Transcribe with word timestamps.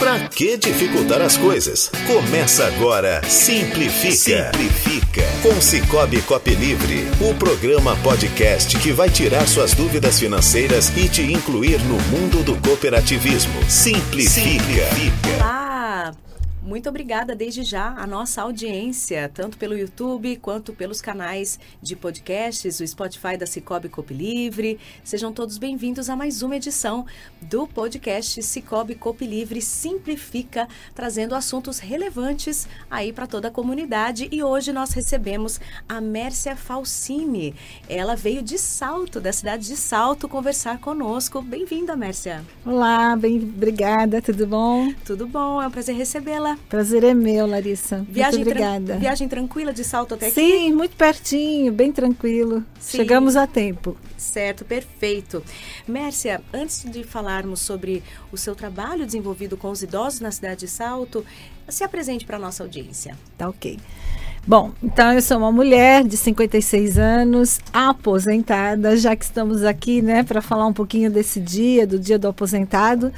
Pra 0.00 0.18
que 0.30 0.56
dificultar 0.56 1.20
as 1.20 1.36
coisas? 1.36 1.90
Começa 2.06 2.66
agora 2.66 3.20
Simplifica. 3.28 4.50
Simplifica. 4.50 5.22
Com 5.42 5.60
Cicobi 5.60 6.22
Cop 6.22 6.48
Livre, 6.54 7.06
o 7.20 7.34
programa 7.34 7.94
podcast 7.96 8.78
que 8.78 8.92
vai 8.92 9.10
tirar 9.10 9.46
suas 9.46 9.74
dúvidas 9.74 10.18
financeiras 10.18 10.90
e 10.96 11.06
te 11.06 11.20
incluir 11.20 11.78
no 11.80 12.00
mundo 12.04 12.42
do 12.42 12.56
cooperativismo. 12.66 13.52
Simplifica. 13.68 14.40
Simplifica. 14.40 15.59
Muito 16.62 16.90
obrigada 16.90 17.34
desde 17.34 17.62
já 17.62 17.94
à 17.96 18.06
nossa 18.06 18.42
audiência, 18.42 19.30
tanto 19.32 19.56
pelo 19.56 19.76
YouTube 19.76 20.36
quanto 20.36 20.74
pelos 20.74 21.00
canais 21.00 21.58
de 21.80 21.96
podcasts, 21.96 22.80
o 22.80 22.86
Spotify 22.86 23.38
da 23.38 23.46
Cicobi 23.46 23.88
Copi 23.88 24.12
Livre. 24.12 24.78
Sejam 25.02 25.32
todos 25.32 25.56
bem-vindos 25.56 26.10
a 26.10 26.16
mais 26.16 26.42
uma 26.42 26.56
edição 26.56 27.06
do 27.40 27.66
podcast 27.66 28.42
Cicobi 28.42 28.94
Copi 28.94 29.26
Livre 29.26 29.62
Simplifica, 29.62 30.68
trazendo 30.94 31.34
assuntos 31.34 31.78
relevantes 31.78 32.68
aí 32.90 33.10
para 33.10 33.26
toda 33.26 33.48
a 33.48 33.50
comunidade. 33.50 34.28
E 34.30 34.42
hoje 34.42 34.70
nós 34.70 34.92
recebemos 34.92 35.58
a 35.88 35.98
Mércia 35.98 36.54
Falsini. 36.54 37.54
Ela 37.88 38.14
veio 38.14 38.42
de 38.42 38.58
Salto, 38.58 39.18
da 39.18 39.32
cidade 39.32 39.66
de 39.66 39.76
Salto, 39.76 40.28
conversar 40.28 40.78
conosco. 40.78 41.40
Bem-vinda, 41.40 41.96
Mércia. 41.96 42.44
Olá, 42.66 43.16
bem, 43.16 43.38
obrigada, 43.38 44.20
tudo 44.20 44.46
bom? 44.46 44.92
Tudo 45.06 45.26
bom, 45.26 45.62
é 45.62 45.66
um 45.66 45.70
prazer 45.70 45.96
recebê-la. 45.96 46.49
Prazer 46.68 47.04
é 47.04 47.14
meu, 47.14 47.46
Larissa. 47.46 48.04
Viagem 48.08 48.40
muito 48.40 48.50
obrigada. 48.50 48.86
Tran 48.86 48.98
viagem 48.98 49.28
tranquila 49.28 49.72
de 49.72 49.84
salto 49.84 50.14
até 50.14 50.30
Sim, 50.30 50.40
aqui? 50.40 50.58
Sim, 50.58 50.72
muito 50.72 50.96
pertinho, 50.96 51.72
bem 51.72 51.92
tranquilo. 51.92 52.64
Sim. 52.78 52.98
Chegamos 52.98 53.36
a 53.36 53.46
tempo. 53.46 53.96
Certo, 54.16 54.64
perfeito. 54.64 55.42
Mércia, 55.86 56.40
antes 56.52 56.84
de 56.84 57.04
falarmos 57.04 57.60
sobre 57.60 58.02
o 58.30 58.36
seu 58.36 58.54
trabalho 58.54 59.06
desenvolvido 59.06 59.56
com 59.56 59.70
os 59.70 59.82
idosos 59.82 60.20
na 60.20 60.30
cidade 60.30 60.60
de 60.60 60.68
Salto, 60.68 61.24
se 61.68 61.84
apresente 61.84 62.24
para 62.24 62.36
a 62.36 62.40
nossa 62.40 62.62
audiência. 62.62 63.16
Tá 63.38 63.48
ok. 63.48 63.78
Bom, 64.46 64.72
então 64.82 65.12
eu 65.12 65.20
sou 65.20 65.36
uma 65.38 65.52
mulher 65.52 66.02
de 66.02 66.16
56 66.16 66.98
anos, 66.98 67.60
aposentada, 67.72 68.96
já 68.96 69.14
que 69.14 69.24
estamos 69.24 69.62
aqui, 69.64 70.00
né, 70.00 70.22
para 70.22 70.40
falar 70.40 70.66
um 70.66 70.72
pouquinho 70.72 71.10
desse 71.10 71.38
dia, 71.38 71.86
do 71.86 71.98
dia 71.98 72.18
do 72.18 72.26
aposentado. 72.26 73.12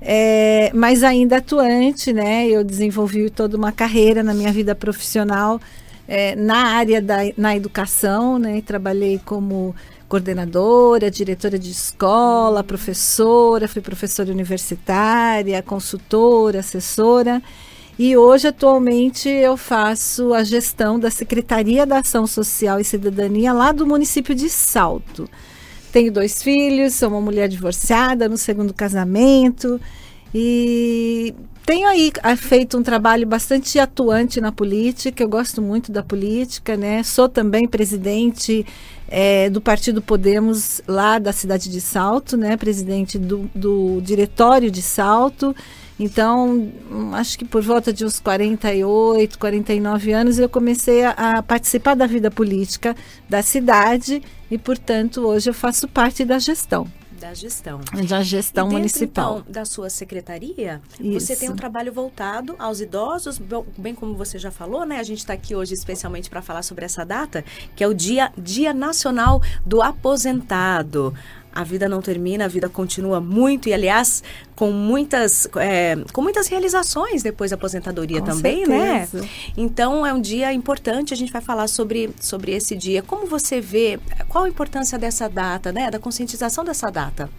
É, 0.00 0.70
mas 0.74 1.02
ainda 1.02 1.38
atuante, 1.38 2.12
né? 2.12 2.46
Eu 2.48 2.62
desenvolvi 2.62 3.30
toda 3.30 3.56
uma 3.56 3.72
carreira 3.72 4.22
na 4.22 4.34
minha 4.34 4.52
vida 4.52 4.74
profissional 4.74 5.60
é, 6.06 6.36
na 6.36 6.68
área 6.68 7.00
da 7.00 7.18
na 7.36 7.56
educação, 7.56 8.38
né? 8.38 8.62
Trabalhei 8.64 9.20
como 9.24 9.74
coordenadora, 10.08 11.10
diretora 11.10 11.58
de 11.58 11.70
escola, 11.70 12.62
professora, 12.62 13.66
fui 13.66 13.82
professora 13.82 14.30
universitária, 14.30 15.62
consultora, 15.62 16.60
assessora. 16.60 17.42
E 17.98 18.16
hoje, 18.16 18.48
atualmente, 18.48 19.28
eu 19.28 19.56
faço 19.56 20.34
a 20.34 20.44
gestão 20.44 20.98
da 20.98 21.10
Secretaria 21.10 21.86
da 21.86 21.98
Ação 21.98 22.26
Social 22.26 22.78
e 22.78 22.84
Cidadania 22.84 23.52
lá 23.52 23.72
do 23.72 23.86
município 23.86 24.34
de 24.34 24.50
Salto. 24.50 25.28
Tenho 25.96 26.12
dois 26.12 26.42
filhos, 26.42 26.92
sou 26.92 27.08
uma 27.08 27.22
mulher 27.22 27.48
divorciada 27.48 28.28
no 28.28 28.36
segundo 28.36 28.74
casamento 28.74 29.80
e 30.34 31.34
tenho 31.64 31.88
aí 31.88 32.12
feito 32.36 32.76
um 32.76 32.82
trabalho 32.82 33.26
bastante 33.26 33.78
atuante 33.78 34.38
na 34.38 34.52
política. 34.52 35.22
Eu 35.22 35.28
gosto 35.30 35.62
muito 35.62 35.90
da 35.90 36.02
política, 36.02 36.76
né? 36.76 37.02
Sou 37.02 37.30
também 37.30 37.66
presidente 37.66 38.66
é, 39.08 39.48
do 39.48 39.58
Partido 39.58 40.02
Podemos 40.02 40.82
lá 40.86 41.18
da 41.18 41.32
cidade 41.32 41.70
de 41.70 41.80
Salto, 41.80 42.36
né? 42.36 42.58
Presidente 42.58 43.18
do, 43.18 43.50
do 43.54 43.98
diretório 44.02 44.70
de 44.70 44.82
Salto. 44.82 45.56
Então, 45.98 46.70
acho 47.14 47.38
que 47.38 47.44
por 47.44 47.62
volta 47.62 47.92
de 47.92 48.04
uns 48.04 48.20
48, 48.20 49.38
49 49.38 50.12
anos, 50.12 50.38
eu 50.38 50.48
comecei 50.48 51.04
a, 51.04 51.10
a, 51.10 51.42
participar 51.42 51.94
da 51.94 52.06
vida 52.06 52.30
política 52.30 52.94
da 53.28 53.42
cidade 53.42 54.22
e, 54.50 54.58
portanto, 54.58 55.26
hoje 55.26 55.48
eu 55.48 55.54
faço 55.54 55.88
parte 55.88 56.24
da 56.24 56.38
gestão. 56.38 56.86
Da 57.18 57.32
gestão. 57.32 57.80
Da 58.06 58.22
gestão 58.22 58.66
e 58.66 58.68
dentro, 58.68 58.78
municipal. 58.78 59.38
Então, 59.38 59.52
da 59.52 59.64
sua 59.64 59.88
secretaria, 59.88 60.82
Isso. 61.00 61.18
você 61.18 61.34
tem 61.34 61.48
um 61.48 61.56
trabalho 61.56 61.90
voltado 61.90 62.54
aos 62.58 62.82
idosos, 62.82 63.40
bem 63.78 63.94
como 63.94 64.14
você 64.14 64.38
já 64.38 64.50
falou, 64.50 64.84
né? 64.84 64.98
A 64.98 65.02
gente 65.02 65.18
está 65.18 65.32
aqui 65.32 65.56
hoje 65.56 65.72
especialmente 65.72 66.28
para 66.28 66.42
falar 66.42 66.62
sobre 66.62 66.84
essa 66.84 67.06
data, 67.06 67.42
que 67.74 67.82
é 67.82 67.88
o 67.88 67.94
Dia, 67.94 68.30
Dia 68.36 68.74
Nacional 68.74 69.40
do 69.64 69.80
Aposentado 69.80 71.14
a 71.56 71.64
vida 71.64 71.88
não 71.88 72.02
termina, 72.02 72.44
a 72.44 72.48
vida 72.48 72.68
continua 72.68 73.18
muito 73.18 73.66
e, 73.66 73.72
aliás, 73.72 74.22
com 74.54 74.70
muitas, 74.70 75.48
é, 75.56 75.96
com 76.12 76.20
muitas 76.20 76.48
realizações 76.48 77.22
depois 77.22 77.50
da 77.50 77.54
aposentadoria 77.54 78.20
com 78.20 78.26
também, 78.26 78.66
certeza. 78.66 79.22
né? 79.22 79.28
Então 79.56 80.06
é 80.06 80.12
um 80.12 80.20
dia 80.20 80.52
importante, 80.52 81.14
a 81.14 81.16
gente 81.16 81.32
vai 81.32 81.40
falar 81.40 81.66
sobre, 81.66 82.10
sobre 82.20 82.52
esse 82.52 82.76
dia. 82.76 83.02
Como 83.02 83.26
você 83.26 83.58
vê, 83.58 83.98
qual 84.28 84.44
a 84.44 84.48
importância 84.48 84.98
dessa 84.98 85.28
data, 85.28 85.72
né? 85.72 85.90
Da 85.90 85.98
conscientização 85.98 86.62
dessa 86.62 86.90
data? 86.90 87.30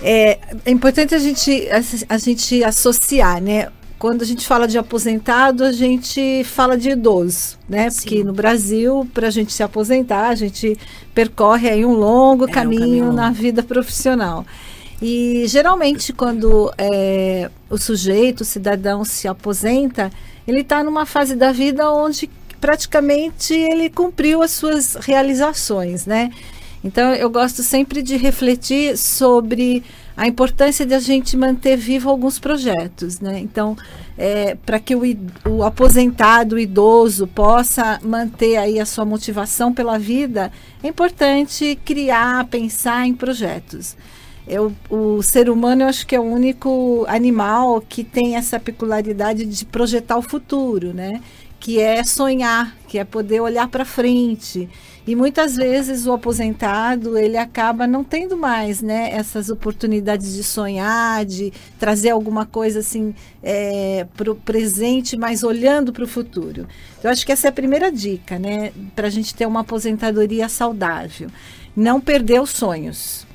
É, 0.00 0.38
é 0.64 0.70
importante 0.70 1.14
a 1.14 1.18
gente, 1.18 1.68
a, 1.70 2.14
a 2.14 2.18
gente 2.18 2.62
associar, 2.62 3.42
né? 3.42 3.68
Quando 3.98 4.22
a 4.22 4.24
gente 4.26 4.46
fala 4.46 4.68
de 4.68 4.76
aposentado, 4.76 5.64
a 5.64 5.72
gente 5.72 6.44
fala 6.44 6.76
de 6.76 6.90
idoso, 6.90 7.56
né? 7.68 7.88
Sim. 7.88 8.00
Porque 8.00 8.24
no 8.24 8.32
Brasil, 8.32 9.08
para 9.14 9.28
a 9.28 9.30
gente 9.30 9.52
se 9.52 9.62
aposentar, 9.62 10.28
a 10.28 10.34
gente 10.34 10.76
percorre 11.14 11.68
aí 11.68 11.84
um 11.84 11.94
longo 11.94 12.44
É, 12.44 12.48
um 12.48 12.50
caminho, 12.50 12.80
caminho 12.80 13.12
na 13.12 13.30
vida 13.30 13.62
profissional. 13.62 14.44
E 15.00 15.44
geralmente, 15.46 16.12
quando 16.12 16.72
é, 16.78 17.50
o 17.68 17.78
sujeito, 17.78 18.42
o 18.42 18.44
cidadão, 18.44 19.04
se 19.04 19.28
aposenta, 19.28 20.10
ele 20.46 20.60
está 20.60 20.82
numa 20.82 21.04
fase 21.04 21.34
da 21.34 21.52
vida 21.52 21.90
onde 21.90 22.30
praticamente 22.60 23.54
ele 23.54 23.90
cumpriu 23.90 24.42
as 24.42 24.50
suas 24.50 24.94
realizações, 24.94 26.06
né? 26.06 26.30
Então, 26.86 27.12
eu 27.12 27.28
gosto 27.28 27.64
sempre 27.64 28.00
de 28.00 28.16
refletir 28.16 28.96
sobre 28.96 29.82
a 30.16 30.28
importância 30.28 30.86
de 30.86 30.94
a 30.94 31.00
gente 31.00 31.36
manter 31.36 31.76
vivo 31.76 32.08
alguns 32.08 32.38
projetos, 32.38 33.18
né? 33.18 33.40
Então, 33.40 33.76
é, 34.16 34.54
para 34.54 34.78
que 34.78 34.94
o, 34.94 35.02
o, 35.44 35.64
aposentado, 35.64 36.54
o 36.54 36.58
idoso, 36.60 37.26
possa 37.26 37.98
manter 38.04 38.56
aí 38.56 38.78
a 38.78 38.86
sua 38.86 39.04
motivação 39.04 39.74
pela 39.74 39.98
vida, 39.98 40.52
é 40.80 40.86
importante 40.86 41.76
criar, 41.84 42.46
pensar 42.46 43.04
em 43.04 43.14
projetos. 43.14 43.96
Eu, 44.46 44.72
o 44.88 45.20
ser 45.24 45.50
humano, 45.50 45.82
eu 45.82 45.88
acho 45.88 46.06
que 46.06 46.14
é 46.14 46.20
o 46.20 46.22
único 46.22 47.04
animal 47.08 47.80
que 47.80 48.04
tem 48.04 48.36
essa 48.36 48.60
peculiaridade 48.60 49.44
de 49.44 49.64
projetar 49.64 50.16
o 50.16 50.22
futuro, 50.22 50.94
né? 50.94 51.20
Que 51.66 51.80
é 51.80 52.04
sonhar, 52.04 52.76
que 52.86 52.96
é 52.96 53.02
poder 53.02 53.40
olhar 53.40 53.66
para 53.66 53.84
frente. 53.84 54.68
E 55.04 55.16
muitas 55.16 55.56
vezes 55.56 56.06
o 56.06 56.12
aposentado 56.12 57.18
ele 57.18 57.36
acaba 57.36 57.88
não 57.88 58.04
tendo 58.04 58.36
mais, 58.36 58.80
né, 58.80 59.10
essas 59.10 59.50
oportunidades 59.50 60.36
de 60.36 60.44
sonhar, 60.44 61.24
de 61.24 61.52
trazer 61.76 62.10
alguma 62.10 62.46
coisa 62.46 62.78
assim 62.78 63.12
é, 63.42 64.06
para 64.16 64.30
o 64.30 64.36
presente, 64.36 65.16
mas 65.16 65.42
olhando 65.42 65.92
para 65.92 66.04
o 66.04 66.06
futuro. 66.06 66.68
Eu 67.02 67.10
acho 67.10 67.26
que 67.26 67.32
essa 67.32 67.48
é 67.48 67.50
a 67.50 67.52
primeira 67.52 67.90
dica, 67.90 68.38
né, 68.38 68.70
para 68.94 69.08
a 69.08 69.10
gente 69.10 69.34
ter 69.34 69.44
uma 69.44 69.62
aposentadoria 69.62 70.48
saudável, 70.48 71.28
não 71.74 72.00
perder 72.00 72.40
os 72.40 72.50
sonhos. 72.50 73.26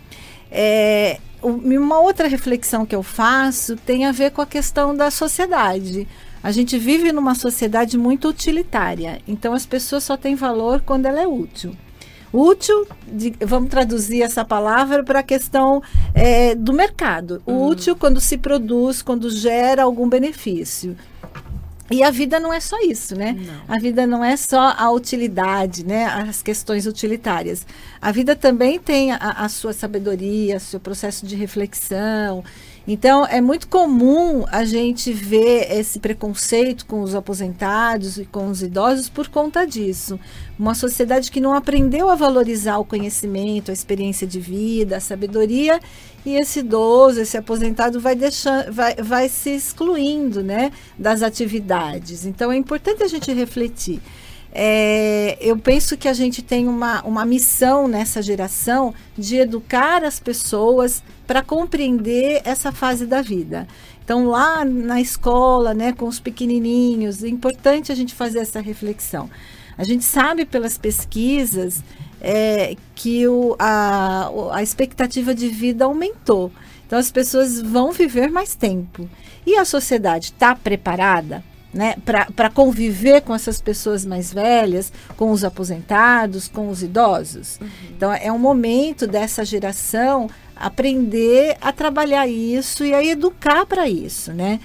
É, 0.50 1.20
uma 1.44 2.00
outra 2.00 2.30
reflexão 2.30 2.86
que 2.86 2.96
eu 2.96 3.04
faço 3.04 3.76
tem 3.76 4.06
a 4.06 4.14
ver 4.14 4.32
com 4.32 4.42
a 4.42 4.48
questão 4.48 4.96
da 4.96 5.12
sociedade. 5.12 6.08
A 6.44 6.52
gente 6.52 6.78
vive 6.78 7.12
numa 7.12 7.36
sociedade 7.36 7.98
muito 7.98 8.28
utilitária, 8.28 9.22
então 9.28 9.54
as 9.54 9.66
pessoas 9.66 10.04
só 10.04 10.18
têm 10.18 10.36
valor 10.36 10.82
quando 10.82 11.06
ela 11.06 11.22
é 11.22 11.28
útil. 11.28 11.76
Útil, 12.34 12.88
de, 13.08 13.34
vamos 13.42 13.70
traduzir 13.70 14.22
essa 14.22 14.46
palavra 14.46 15.04
para 15.04 15.20
a 15.20 15.24
questão 15.24 15.84
é, 16.14 16.56
do 16.56 16.72
mercado. 16.72 17.42
O 17.46 17.68
útil 17.68 17.96
quando 17.96 18.22
se 18.22 18.38
produz, 18.38 19.02
quando 19.02 19.30
gera 19.30 19.84
algum 19.84 20.08
benefício. 20.08 20.96
E 21.92 22.02
a 22.02 22.10
vida 22.10 22.40
não 22.40 22.54
é 22.54 22.62
só 22.62 22.80
isso, 22.80 23.16
né? 23.16 23.36
Não. 23.38 23.76
A 23.76 23.78
vida 23.78 24.08
não 24.08 24.24
é 24.24 24.38
só 24.38 24.74
a 24.78 24.90
utilidade, 24.92 25.86
né? 25.86 26.06
As 26.06 26.42
questões 26.42 26.88
utilitárias. 26.88 27.68
A 28.02 28.14
vida 28.14 28.34
também 28.34 28.80
tem 28.80 29.12
a, 29.12 29.18
a 29.18 29.50
sua 29.50 29.74
sabedoria, 29.74 30.58
seu 30.58 30.80
processo 30.80 31.26
de 31.26 31.36
reflexão. 31.36 32.46
Então, 32.88 33.26
é 33.28 33.40
muito 33.40 33.68
comum 33.68 34.44
a 34.50 34.66
gente 34.66 35.14
ver 35.14 35.72
esse 35.72 36.00
preconceito 36.00 36.86
com 36.88 37.02
os 37.02 37.14
aposentados 37.14 38.18
e 38.18 38.26
com 38.26 38.48
os 38.48 38.64
idosos 38.64 39.08
por 39.08 39.28
conta 39.30 39.66
disso. 39.68 40.20
Uma 40.58 40.74
sociedade 40.74 41.30
que 41.30 41.40
não 41.40 41.54
aprendeu 41.54 42.10
a 42.10 42.16
valorizar 42.16 42.80
o 42.80 42.86
conhecimento, 42.86 43.70
a 43.70 43.74
experiência 43.74 44.26
de 44.26 44.40
vida, 44.40 44.98
a 44.98 45.00
sabedoria, 45.00 45.80
e 46.26 46.36
esse 46.36 46.60
idoso, 46.60 47.22
esse 47.22 47.38
aposentado 47.38 48.00
vai 48.00 48.16
deixando, 48.16 48.72
vai, 48.72 48.96
vai 48.96 49.30
se 49.30 49.52
excluindo, 49.52 50.44
né, 50.44 50.72
das 50.98 51.22
atividades. 51.22 52.26
Então, 52.26 52.52
é 52.52 52.58
importante 52.58 53.04
a 53.04 53.08
gente 53.08 53.32
refletir. 53.32 54.02
É, 54.54 55.38
eu 55.40 55.58
penso 55.58 55.96
que 55.96 56.08
a 56.08 56.14
gente 56.14 56.42
tem 56.42 56.68
uma, 56.68 57.02
uma 57.04 57.26
missão 57.26 57.88
nessa 57.88 58.22
geração 58.22 58.94
de 59.18 59.38
educar 59.38 60.04
as 60.04 60.20
pessoas 60.20 61.02
para 61.26 61.42
compreender 61.42 62.42
essa 62.44 62.72
fase 62.72 63.06
da 63.06 63.22
vida. 63.22 63.66
Então, 64.04 64.26
lá 64.26 64.66
na 64.66 65.00
escola, 65.00 65.74
né, 65.74 65.94
com 65.94 66.06
os 66.06 66.20
pequenininhos, 66.20 67.24
é 67.24 67.30
importante 67.30 67.92
a 67.92 67.96
gente 67.96 68.14
fazer 68.14 68.40
essa 68.40 68.60
reflexão. 68.60 69.30
A 69.78 69.86
gente 69.86 70.04
sabe 70.04 70.46
pelas 70.46 70.78
pesquisas 70.78 71.82
é, 72.20 72.76
que 72.94 73.26
o, 73.28 73.56
a, 73.58 74.30
a 74.52 74.62
expectativa 74.62 75.34
de 75.34 75.48
vida 75.48 75.86
aumentou. 75.86 76.52
Então, 76.86 77.00
as 77.00 77.10
pessoas 77.10 77.62
vão 77.62 77.94
viver 77.94 78.30
mais 78.30 78.54
tempo. 78.54 79.10
E 79.46 79.56
a 79.56 79.64
sociedade 79.64 80.26
está 80.26 80.54
preparada 80.54 81.42
né, 81.74 81.96
para 82.36 82.50
conviver 82.50 83.22
com 83.22 83.34
essas 83.34 83.62
pessoas 83.62 84.06
mais 84.06 84.34
velhas, 84.34 84.92
com 85.16 85.32
os 85.32 85.44
aposentados, 85.44 86.48
com 86.48 86.70
os 86.70 86.84
idosos. 86.84 87.60
Uhum. 87.62 87.68
Então, 87.96 88.14
é 88.14 88.32
um 88.32 88.40
momento 88.40 89.08
dessa 89.08 89.46
geração 89.46 90.30
aprender 90.56 91.58
a 91.60 91.72
trabalhar 91.72 92.28
isso 92.28 92.86
e 92.86 92.94
a 92.94 93.04
educar 93.04 93.66
para 93.66 93.88
isso, 93.90 94.32
né? 94.32 94.60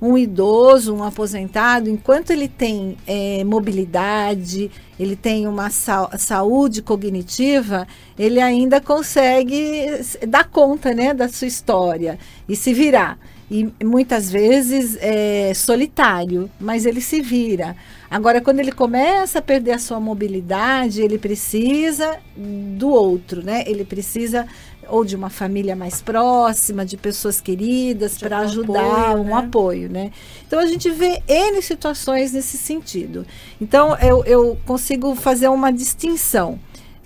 Um 0.00 0.18
idoso, 0.18 0.94
um 0.94 1.04
aposentado, 1.04 1.88
enquanto 1.88 2.30
ele 2.30 2.48
tem 2.48 2.96
é, 3.06 3.44
mobilidade, 3.44 4.68
ele 4.98 5.14
tem 5.14 5.46
uma 5.46 5.70
sa 5.70 6.10
saúde 6.18 6.82
cognitiva, 6.82 7.86
ele 8.18 8.40
ainda 8.40 8.80
consegue 8.80 9.86
dar 10.26 10.44
conta 10.48 10.92
né, 10.92 11.14
da 11.14 11.28
sua 11.28 11.46
história 11.46 12.18
e 12.48 12.56
se 12.56 12.74
virar 12.74 13.16
e 13.52 13.84
muitas 13.84 14.30
vezes 14.30 14.96
é 14.98 15.52
solitário, 15.54 16.50
mas 16.58 16.86
ele 16.86 17.02
se 17.02 17.20
vira. 17.20 17.76
Agora, 18.10 18.40
quando 18.40 18.60
ele 18.60 18.72
começa 18.72 19.40
a 19.40 19.42
perder 19.42 19.72
a 19.72 19.78
sua 19.78 20.00
mobilidade, 20.00 21.02
ele 21.02 21.18
precisa 21.18 22.18
do 22.34 22.88
outro, 22.88 23.44
né? 23.44 23.62
Ele 23.66 23.84
precisa 23.84 24.46
ou 24.88 25.04
de 25.04 25.14
uma 25.14 25.28
família 25.28 25.76
mais 25.76 26.00
próxima, 26.00 26.84
de 26.86 26.96
pessoas 26.96 27.42
queridas 27.42 28.16
para 28.16 28.38
ajudar, 28.38 29.10
apoio, 29.10 29.22
um 29.22 29.24
né? 29.24 29.32
apoio, 29.34 29.88
né? 29.90 30.10
Então 30.46 30.58
a 30.58 30.66
gente 30.66 30.90
vê 30.90 31.22
N 31.28 31.60
situações 31.60 32.32
nesse 32.32 32.56
sentido. 32.56 33.26
Então 33.60 33.94
eu, 33.98 34.24
eu 34.24 34.58
consigo 34.64 35.14
fazer 35.14 35.48
uma 35.48 35.70
distinção. 35.70 36.58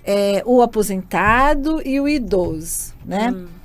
É, 0.09 0.41
o 0.47 0.63
aposentado 0.63 1.83
e 1.85 1.99
o 1.99 2.09
idoso, 2.09 2.95
né? 3.05 3.33
Hum 3.35 3.56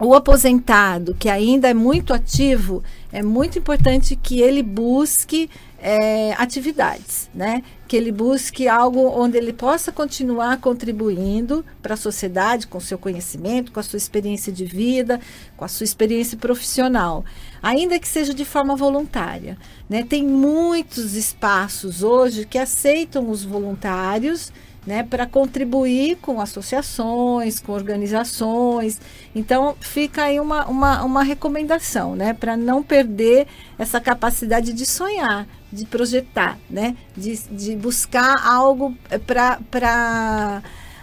o 0.00 0.14
aposentado 0.14 1.14
que 1.14 1.28
ainda 1.28 1.68
é 1.68 1.74
muito 1.74 2.14
ativo, 2.14 2.82
é 3.12 3.22
muito 3.22 3.58
importante 3.58 4.16
que 4.16 4.40
ele 4.40 4.62
busque 4.62 5.50
é, 5.82 6.32
atividades, 6.38 7.28
né? 7.34 7.62
Que 7.86 7.96
ele 7.96 8.10
busque 8.10 8.66
algo 8.66 9.00
onde 9.08 9.36
ele 9.36 9.52
possa 9.52 9.92
continuar 9.92 10.58
contribuindo 10.58 11.64
para 11.82 11.94
a 11.94 11.96
sociedade 11.98 12.66
com 12.66 12.80
seu 12.80 12.98
conhecimento, 12.98 13.72
com 13.72 13.80
a 13.80 13.82
sua 13.82 13.96
experiência 13.96 14.52
de 14.52 14.64
vida, 14.64 15.20
com 15.56 15.64
a 15.64 15.68
sua 15.68 15.84
experiência 15.84 16.36
profissional, 16.36 17.24
ainda 17.62 17.98
que 17.98 18.08
seja 18.08 18.32
de 18.32 18.44
forma 18.44 18.76
voluntária. 18.76 19.58
Né? 19.88 20.02
Tem 20.02 20.24
muitos 20.24 21.14
espaços 21.14 22.02
hoje 22.02 22.46
que 22.46 22.58
aceitam 22.58 23.28
os 23.30 23.44
voluntários 23.44 24.52
né, 24.86 25.02
para 25.02 25.26
contribuir 25.26 26.16
com 26.16 26.40
associações, 26.40 27.60
com 27.60 27.72
organizações. 27.72 28.98
Então, 29.34 29.76
fica 29.80 30.24
aí 30.24 30.40
uma, 30.40 30.66
uma, 30.66 31.04
uma 31.04 31.22
recomendação, 31.22 32.16
né, 32.16 32.32
para 32.32 32.56
não 32.56 32.82
perder 32.82 33.46
essa 33.78 34.00
capacidade 34.00 34.72
de 34.72 34.86
sonhar, 34.86 35.46
de 35.72 35.84
projetar, 35.84 36.58
né, 36.68 36.96
de, 37.16 37.38
de 37.50 37.76
buscar 37.76 38.44
algo 38.46 38.96
para 39.26 40.62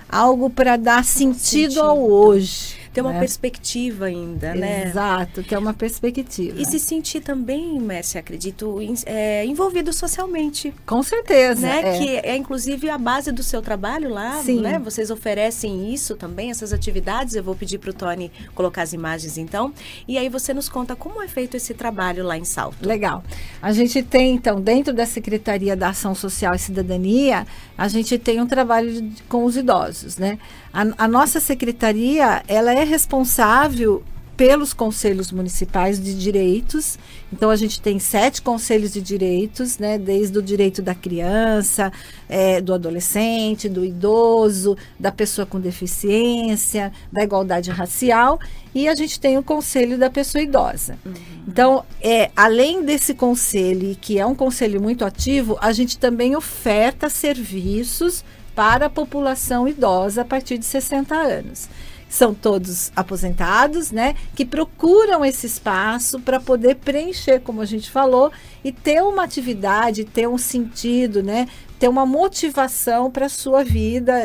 algo 0.09 0.49
para 0.49 0.77
dar 0.77 1.03
sentido, 1.03 1.73
sentido 1.73 1.81
ao 1.81 2.09
hoje 2.09 2.76
ter 2.97 3.01
uma 3.01 3.13
né? 3.13 3.19
perspectiva 3.19 4.05
ainda, 4.05 4.55
né? 4.55 4.87
Exato, 4.87 5.43
que 5.43 5.53
é 5.53 5.59
uma 5.59 5.73
perspectiva. 5.73 6.59
E 6.59 6.65
se 6.65 6.79
sentir 6.79 7.21
também, 7.21 7.79
Mércia, 7.79 8.19
acredito, 8.19 8.79
é, 9.05 9.45
envolvido 9.45 9.93
socialmente. 9.93 10.73
Com 10.83 11.03
certeza. 11.03 11.61
Né? 11.61 11.95
É. 11.95 11.99
Que 11.99 12.17
é 12.17 12.35
inclusive 12.35 12.89
a 12.89 12.97
base 12.97 13.31
do 13.31 13.43
seu 13.43 13.61
trabalho 13.61 14.09
lá, 14.09 14.41
Sim. 14.41 14.61
né? 14.61 14.79
Vocês 14.79 15.11
oferecem 15.11 15.93
isso 15.93 16.15
também, 16.15 16.49
essas 16.49 16.73
atividades. 16.73 17.35
Eu 17.35 17.43
vou 17.43 17.55
pedir 17.55 17.77
para 17.77 17.91
o 17.91 17.93
Tony 17.93 18.31
colocar 18.55 18.81
as 18.81 18.93
imagens 18.93 19.37
então. 19.37 19.71
E 20.07 20.17
aí 20.17 20.27
você 20.27 20.51
nos 20.51 20.67
conta 20.67 20.95
como 20.95 21.21
é 21.21 21.27
feito 21.27 21.55
esse 21.55 21.75
trabalho 21.75 22.25
lá 22.25 22.35
em 22.35 22.45
Salto. 22.45 22.83
Legal. 22.83 23.23
A 23.61 23.71
gente 23.71 24.01
tem, 24.01 24.33
então, 24.33 24.59
dentro 24.59 24.91
da 24.91 25.05
Secretaria 25.05 25.75
da 25.75 25.89
Ação 25.89 26.15
Social 26.15 26.55
e 26.55 26.59
Cidadania, 26.59 27.45
a 27.77 27.87
gente 27.87 28.17
tem 28.17 28.41
um 28.41 28.47
trabalho 28.47 28.91
de, 28.91 29.21
com 29.23 29.45
os 29.45 29.55
idosos, 29.55 30.17
né? 30.17 30.39
A, 30.73 31.05
a 31.05 31.07
nossa 31.07 31.39
secretaria, 31.39 32.43
ela 32.47 32.71
é 32.71 32.83
responsável 32.87 34.03
pelos 34.37 34.71
conselhos 34.71 35.31
municipais 35.31 35.99
de 35.99 36.13
direitos. 36.13 36.99
Então, 37.33 37.49
a 37.49 37.55
gente 37.55 37.81
tem 37.81 37.97
sete 37.97 38.39
conselhos 38.39 38.93
de 38.93 39.01
direitos, 39.01 39.79
né, 39.79 39.97
desde 39.97 40.37
o 40.37 40.43
direito 40.43 40.79
da 40.79 40.93
criança, 40.93 41.91
é, 42.29 42.61
do 42.61 42.71
adolescente, 42.71 43.67
do 43.67 43.83
idoso, 43.83 44.77
da 44.99 45.11
pessoa 45.11 45.45
com 45.47 45.59
deficiência, 45.59 46.93
da 47.11 47.23
igualdade 47.23 47.71
racial, 47.71 48.39
e 48.75 48.87
a 48.87 48.93
gente 48.93 49.19
tem 49.19 49.39
o 49.39 49.43
conselho 49.43 49.97
da 49.97 50.09
pessoa 50.09 50.43
idosa. 50.43 50.99
Uhum. 51.03 51.13
Então, 51.47 51.83
é, 51.99 52.29
além 52.35 52.83
desse 52.85 53.15
conselho, 53.15 53.97
que 53.99 54.19
é 54.19 54.25
um 54.25 54.35
conselho 54.35 54.79
muito 54.79 55.03
ativo, 55.03 55.57
a 55.59 55.71
gente 55.71 55.97
também 55.97 56.35
oferta 56.35 57.09
serviços 57.09 58.23
para 58.53 58.85
a 58.85 58.89
população 58.89 59.67
idosa 59.67 60.21
a 60.21 60.25
partir 60.25 60.59
de 60.59 60.65
60 60.65 61.15
anos. 61.15 61.67
São 62.09 62.33
todos 62.33 62.91
aposentados, 62.95 63.91
né? 63.91 64.15
Que 64.35 64.45
procuram 64.45 65.25
esse 65.25 65.45
espaço 65.45 66.19
para 66.19 66.39
poder 66.39 66.75
preencher, 66.75 67.41
como 67.41 67.61
a 67.61 67.65
gente 67.65 67.91
falou, 67.91 68.31
e 68.63 68.71
ter 68.71 69.03
uma 69.03 69.23
atividade, 69.23 70.05
ter 70.05 70.27
um 70.27 70.37
sentido, 70.37 71.21
né? 71.21 71.47
Ter 71.79 71.87
uma 71.87 72.05
motivação 72.05 73.09
para 73.11 73.27
a 73.27 73.29
sua 73.29 73.63
vida 73.63 74.23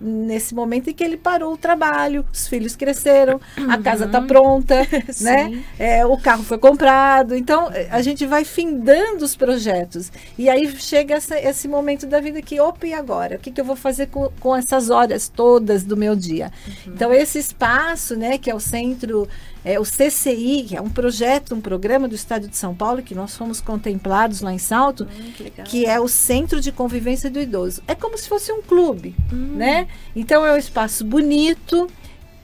nesse 0.00 0.54
momento 0.54 0.88
em 0.88 0.94
que 0.94 1.02
ele 1.02 1.16
parou 1.16 1.54
o 1.54 1.56
trabalho, 1.56 2.24
os 2.32 2.46
filhos 2.46 2.76
cresceram, 2.76 3.40
uhum. 3.58 3.70
a 3.70 3.78
casa 3.78 4.04
está 4.04 4.20
pronta, 4.20 4.86
né? 5.20 5.64
É, 5.78 6.06
o 6.06 6.16
carro 6.16 6.44
foi 6.44 6.58
comprado. 6.58 7.34
Então, 7.34 7.70
a 7.90 8.00
gente 8.02 8.24
vai 8.26 8.44
findando 8.44 9.24
os 9.24 9.34
projetos. 9.34 10.12
E 10.38 10.48
aí 10.48 10.68
chega 10.76 11.14
essa, 11.14 11.38
esse 11.38 11.66
momento 11.66 12.06
da 12.06 12.20
vida 12.20 12.40
que, 12.40 12.60
opa, 12.60 12.86
e 12.86 12.94
agora? 12.94 13.36
O 13.36 13.38
que, 13.38 13.50
que 13.50 13.60
eu 13.60 13.64
vou 13.64 13.76
fazer 13.76 14.06
com, 14.06 14.30
com 14.40 14.54
essas 14.54 14.90
horas 14.90 15.28
todas 15.28 15.82
do 15.82 15.96
meu 15.96 16.14
dia? 16.14 16.52
Uhum. 16.66 16.92
Então, 16.94 17.12
esse 17.12 17.38
espaço, 17.38 18.16
né, 18.16 18.38
que 18.38 18.50
é 18.50 18.54
o 18.54 18.60
centro 18.60 19.28
é, 19.64 19.78
o 19.78 19.84
CCI, 19.84 20.64
que 20.68 20.76
é 20.76 20.80
um 20.80 20.90
projeto, 20.90 21.54
um 21.54 21.60
programa 21.60 22.08
do 22.08 22.14
Estado 22.14 22.48
de 22.48 22.56
São 22.56 22.74
Paulo, 22.74 23.02
que 23.02 23.14
nós 23.14 23.36
fomos 23.36 23.60
contemplados 23.60 24.40
lá 24.40 24.52
em 24.52 24.58
Salto, 24.58 25.04
hum, 25.04 25.32
que, 25.36 25.50
que, 25.50 25.86
é 25.86 26.00
o 26.00 26.08
Centro 26.08 26.60
de 26.60 26.72
Convivência 26.72 27.30
do 27.30 27.40
Idoso. 27.40 27.82
É 27.86 27.94
como 27.94 28.18
se 28.18 28.28
fosse 28.28 28.52
um 28.52 28.62
clube, 28.62 29.14
hum. 29.32 29.54
né? 29.54 29.86
Então 30.16 30.44
é 30.44 30.52
um 30.52 30.56
espaço 30.56 31.04
bonito, 31.04 31.88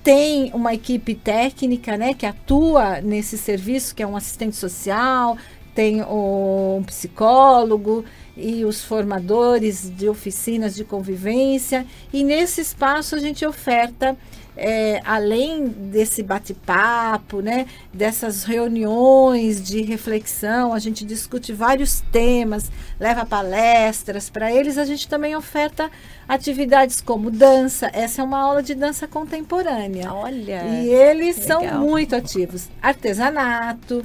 tem 0.02 0.50
uma 0.54 0.72
equipe 0.72 1.14
técnica, 1.14 1.96
né, 1.96 2.14
que 2.14 2.24
atua 2.24 3.00
nesse 3.00 3.36
serviço, 3.36 3.94
que 3.94 4.02
é 4.02 4.06
um 4.06 4.16
assistente 4.16 4.56
social, 4.56 5.36
tem 5.74 6.02
um 6.02 6.82
psicólogo 6.86 8.04
e 8.36 8.64
os 8.64 8.82
formadores 8.82 9.90
de 9.96 10.08
oficinas 10.08 10.74
de 10.74 10.84
convivência. 10.84 11.86
E 12.12 12.24
nesse 12.24 12.60
espaço 12.60 13.14
a 13.16 13.18
gente 13.18 13.44
oferta 13.44 14.16
é, 14.58 15.00
além 15.04 15.68
desse 15.68 16.20
bate-papo, 16.20 17.40
né, 17.40 17.66
dessas 17.94 18.42
reuniões 18.42 19.62
de 19.62 19.82
reflexão, 19.82 20.74
a 20.74 20.80
gente 20.80 21.04
discute 21.04 21.52
vários 21.52 22.00
temas, 22.12 22.70
leva 22.98 23.24
palestras 23.24 24.28
para 24.28 24.52
eles, 24.52 24.76
a 24.76 24.84
gente 24.84 25.08
também 25.08 25.36
oferta 25.36 25.88
atividades 26.28 27.00
como 27.00 27.30
dança. 27.30 27.88
Essa 27.92 28.20
é 28.20 28.24
uma 28.24 28.40
aula 28.40 28.62
de 28.62 28.74
dança 28.74 29.06
contemporânea. 29.06 30.12
Olha! 30.12 30.64
E 30.64 30.88
eles 30.88 31.38
legal. 31.38 31.62
são 31.62 31.80
muito 31.80 32.16
ativos. 32.16 32.68
Artesanato 32.82 34.04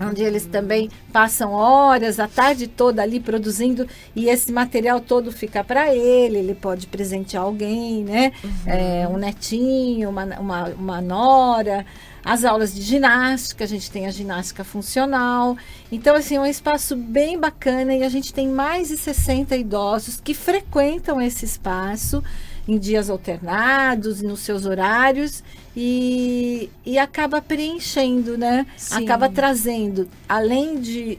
onde 0.00 0.22
eles 0.22 0.46
também 0.46 0.90
passam 1.12 1.52
horas, 1.52 2.18
a 2.18 2.26
tarde 2.26 2.66
toda 2.66 3.02
ali 3.02 3.20
produzindo 3.20 3.86
e 4.14 4.28
esse 4.28 4.52
material 4.52 5.00
todo 5.00 5.30
fica 5.30 5.62
para 5.62 5.94
ele, 5.94 6.38
ele 6.38 6.54
pode 6.54 6.86
presentear 6.86 7.44
alguém, 7.44 8.04
né? 8.04 8.32
Uhum. 8.42 8.50
É, 8.66 9.08
um 9.08 9.16
netinho, 9.16 10.10
uma, 10.10 10.24
uma, 10.38 10.64
uma 10.70 11.00
nora. 11.00 11.86
As 12.24 12.42
aulas 12.42 12.74
de 12.74 12.80
ginástica, 12.80 13.64
a 13.64 13.66
gente 13.66 13.90
tem 13.90 14.06
a 14.06 14.10
ginástica 14.10 14.64
funcional. 14.64 15.58
Então, 15.92 16.16
assim, 16.16 16.36
é 16.36 16.40
um 16.40 16.46
espaço 16.46 16.96
bem 16.96 17.38
bacana 17.38 17.94
e 17.94 18.02
a 18.02 18.08
gente 18.08 18.32
tem 18.32 18.48
mais 18.48 18.88
de 18.88 18.96
60 18.96 19.54
idosos 19.54 20.20
que 20.22 20.32
frequentam 20.32 21.20
esse 21.20 21.44
espaço 21.44 22.24
em 22.66 22.78
dias 22.78 23.10
alternados, 23.10 24.22
nos 24.22 24.40
seus 24.40 24.64
horários 24.64 25.42
e, 25.76 26.70
e 26.84 26.98
acaba 26.98 27.42
preenchendo, 27.42 28.38
né? 28.38 28.66
Sim. 28.76 29.04
Acaba 29.04 29.28
trazendo, 29.28 30.08
além 30.28 30.80
de, 30.80 31.18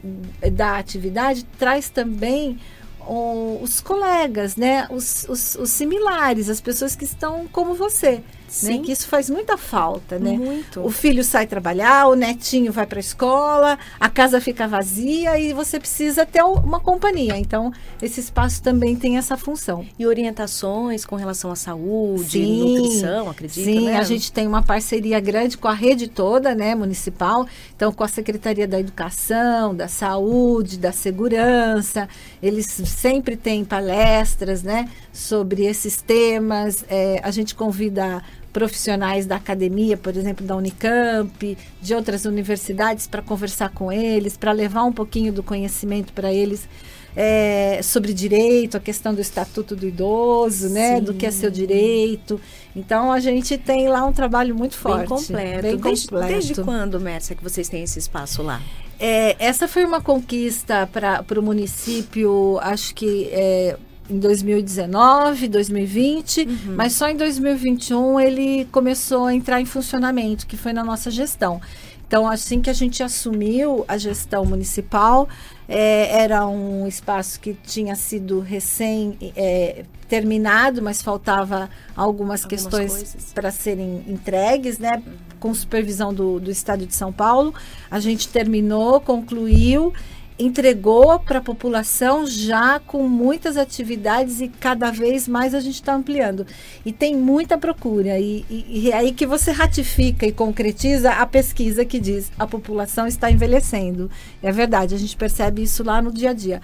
da 0.52 0.78
atividade, 0.78 1.44
traz 1.58 1.88
também 1.88 2.58
o, 3.06 3.60
os 3.62 3.80
colegas, 3.80 4.56
né? 4.56 4.86
Os, 4.90 5.26
os, 5.28 5.54
os, 5.54 5.70
similares, 5.70 6.48
as 6.48 6.60
pessoas 6.60 6.96
que 6.96 7.04
estão 7.04 7.46
como 7.52 7.74
você. 7.74 8.22
Né? 8.62 8.78
Que 8.78 8.92
isso 8.92 9.06
faz 9.08 9.28
muita 9.28 9.56
falta, 9.56 10.18
né? 10.18 10.32
Muito. 10.32 10.80
O 10.84 10.90
filho 10.90 11.22
sai 11.24 11.46
trabalhar, 11.46 12.06
o 12.08 12.14
netinho 12.14 12.72
vai 12.72 12.86
para 12.86 12.98
a 12.98 13.00
escola, 13.00 13.78
a 13.98 14.08
casa 14.08 14.40
fica 14.40 14.68
vazia 14.68 15.38
e 15.38 15.52
você 15.52 15.78
precisa 15.78 16.24
ter 16.24 16.42
uma 16.42 16.80
companhia. 16.80 17.36
Então, 17.36 17.72
esse 18.00 18.20
espaço 18.20 18.62
também 18.62 18.96
tem 18.96 19.16
essa 19.16 19.36
função. 19.36 19.84
E 19.98 20.06
orientações 20.06 21.04
com 21.04 21.16
relação 21.16 21.50
à 21.50 21.56
saúde, 21.56 22.30
sim, 22.30 22.80
nutrição, 22.80 23.30
acredito, 23.30 23.64
Sim, 23.64 23.86
né? 23.86 23.98
a 23.98 24.02
gente 24.02 24.32
tem 24.32 24.46
uma 24.46 24.62
parceria 24.62 25.18
grande 25.20 25.56
com 25.56 25.68
a 25.68 25.74
rede 25.74 26.08
toda, 26.08 26.54
né, 26.54 26.74
municipal. 26.74 27.46
Então, 27.74 27.92
com 27.92 28.04
a 28.04 28.08
Secretaria 28.08 28.66
da 28.66 28.78
Educação, 28.78 29.74
da 29.74 29.88
Saúde, 29.88 30.78
da 30.78 30.92
Segurança. 30.92 32.08
Eles 32.42 32.66
sempre 32.66 33.36
têm 33.36 33.64
palestras, 33.64 34.62
né, 34.62 34.88
sobre 35.12 35.64
esses 35.64 36.00
temas. 36.00 36.84
É, 36.88 37.20
a 37.22 37.30
gente 37.30 37.54
convida 37.54 38.22
profissionais 38.56 39.26
da 39.26 39.36
academia, 39.36 39.98
por 39.98 40.16
exemplo, 40.16 40.46
da 40.46 40.56
Unicamp, 40.56 41.58
de 41.82 41.94
outras 41.94 42.24
universidades, 42.24 43.06
para 43.06 43.20
conversar 43.20 43.68
com 43.68 43.92
eles, 43.92 44.34
para 44.34 44.50
levar 44.50 44.84
um 44.84 44.92
pouquinho 44.92 45.30
do 45.30 45.42
conhecimento 45.42 46.10
para 46.14 46.32
eles. 46.32 46.66
É, 47.14 47.80
sobre 47.82 48.14
direito, 48.14 48.78
a 48.78 48.80
questão 48.80 49.14
do 49.14 49.20
estatuto 49.20 49.76
do 49.76 49.86
idoso, 49.86 50.70
né? 50.70 50.96
Sim. 50.96 51.04
Do 51.04 51.12
que 51.12 51.26
é 51.26 51.30
seu 51.30 51.50
direito. 51.50 52.40
Então 52.74 53.12
a 53.12 53.20
gente 53.20 53.58
tem 53.58 53.88
lá 53.88 54.06
um 54.06 54.12
trabalho 54.12 54.54
muito 54.54 54.78
forte. 54.78 55.00
Bem 55.00 55.08
completo. 55.08 55.62
Bem 55.62 55.76
desde, 55.76 56.08
completo. 56.08 56.32
Desde 56.32 56.54
quando, 56.54 56.98
Mércia, 56.98 57.36
que 57.36 57.42
vocês 57.42 57.68
têm 57.68 57.82
esse 57.82 57.98
espaço 57.98 58.42
lá? 58.42 58.62
É, 58.98 59.36
essa 59.38 59.68
foi 59.68 59.84
uma 59.84 60.00
conquista 60.00 60.88
para 60.90 61.38
o 61.38 61.42
município, 61.42 62.58
acho 62.62 62.94
que 62.94 63.28
é, 63.30 63.76
em 64.08 64.18
2019, 64.18 65.48
2020, 65.48 66.42
uhum. 66.42 66.74
mas 66.76 66.92
só 66.92 67.08
em 67.08 67.16
2021 67.16 68.20
ele 68.20 68.64
começou 68.70 69.26
a 69.26 69.34
entrar 69.34 69.60
em 69.60 69.64
funcionamento, 69.64 70.46
que 70.46 70.56
foi 70.56 70.72
na 70.72 70.84
nossa 70.84 71.10
gestão. 71.10 71.60
Então, 72.06 72.28
assim 72.28 72.60
que 72.60 72.70
a 72.70 72.72
gente 72.72 73.02
assumiu 73.02 73.84
a 73.88 73.98
gestão 73.98 74.44
municipal, 74.44 75.28
é, 75.68 76.22
era 76.22 76.46
um 76.46 76.86
espaço 76.86 77.40
que 77.40 77.52
tinha 77.52 77.96
sido 77.96 78.38
recém 78.38 79.18
é, 79.34 79.84
terminado, 80.08 80.80
mas 80.80 81.02
faltava 81.02 81.68
algumas, 81.96 82.44
algumas 82.44 82.46
questões 82.46 83.32
para 83.34 83.50
serem 83.50 84.04
entregues, 84.06 84.78
né? 84.78 85.02
Uhum. 85.04 85.12
Com 85.40 85.52
supervisão 85.52 86.14
do, 86.14 86.38
do 86.38 86.50
Estado 86.50 86.86
de 86.86 86.94
São 86.94 87.12
Paulo. 87.12 87.52
A 87.90 87.98
gente 87.98 88.28
terminou, 88.28 89.00
concluiu 89.00 89.92
entregou 90.38 91.18
para 91.18 91.38
a 91.38 91.42
população 91.42 92.26
já 92.26 92.78
com 92.78 93.08
muitas 93.08 93.56
atividades 93.56 94.40
e 94.40 94.48
cada 94.48 94.90
vez 94.90 95.26
mais 95.26 95.54
a 95.54 95.60
gente 95.60 95.76
está 95.76 95.94
ampliando. 95.94 96.46
E 96.84 96.92
tem 96.92 97.16
muita 97.16 97.56
procura. 97.56 98.18
E, 98.18 98.44
e, 98.50 98.66
e, 98.68 98.90
é 98.90 98.96
aí 98.96 99.12
que 99.12 99.26
você 99.26 99.50
ratifica 99.50 100.26
e 100.26 100.32
concretiza 100.32 101.12
a 101.12 101.26
pesquisa 101.26 101.84
que 101.84 101.98
diz 101.98 102.30
a 102.38 102.46
população 102.46 103.06
está 103.06 103.30
envelhecendo. 103.30 104.10
É 104.42 104.52
verdade, 104.52 104.94
a 104.94 104.98
gente 104.98 105.16
percebe 105.16 105.62
isso 105.62 105.82
lá 105.82 106.02
no 106.02 106.12
dia 106.12 106.30
a 106.30 106.34
dia. 106.34 106.60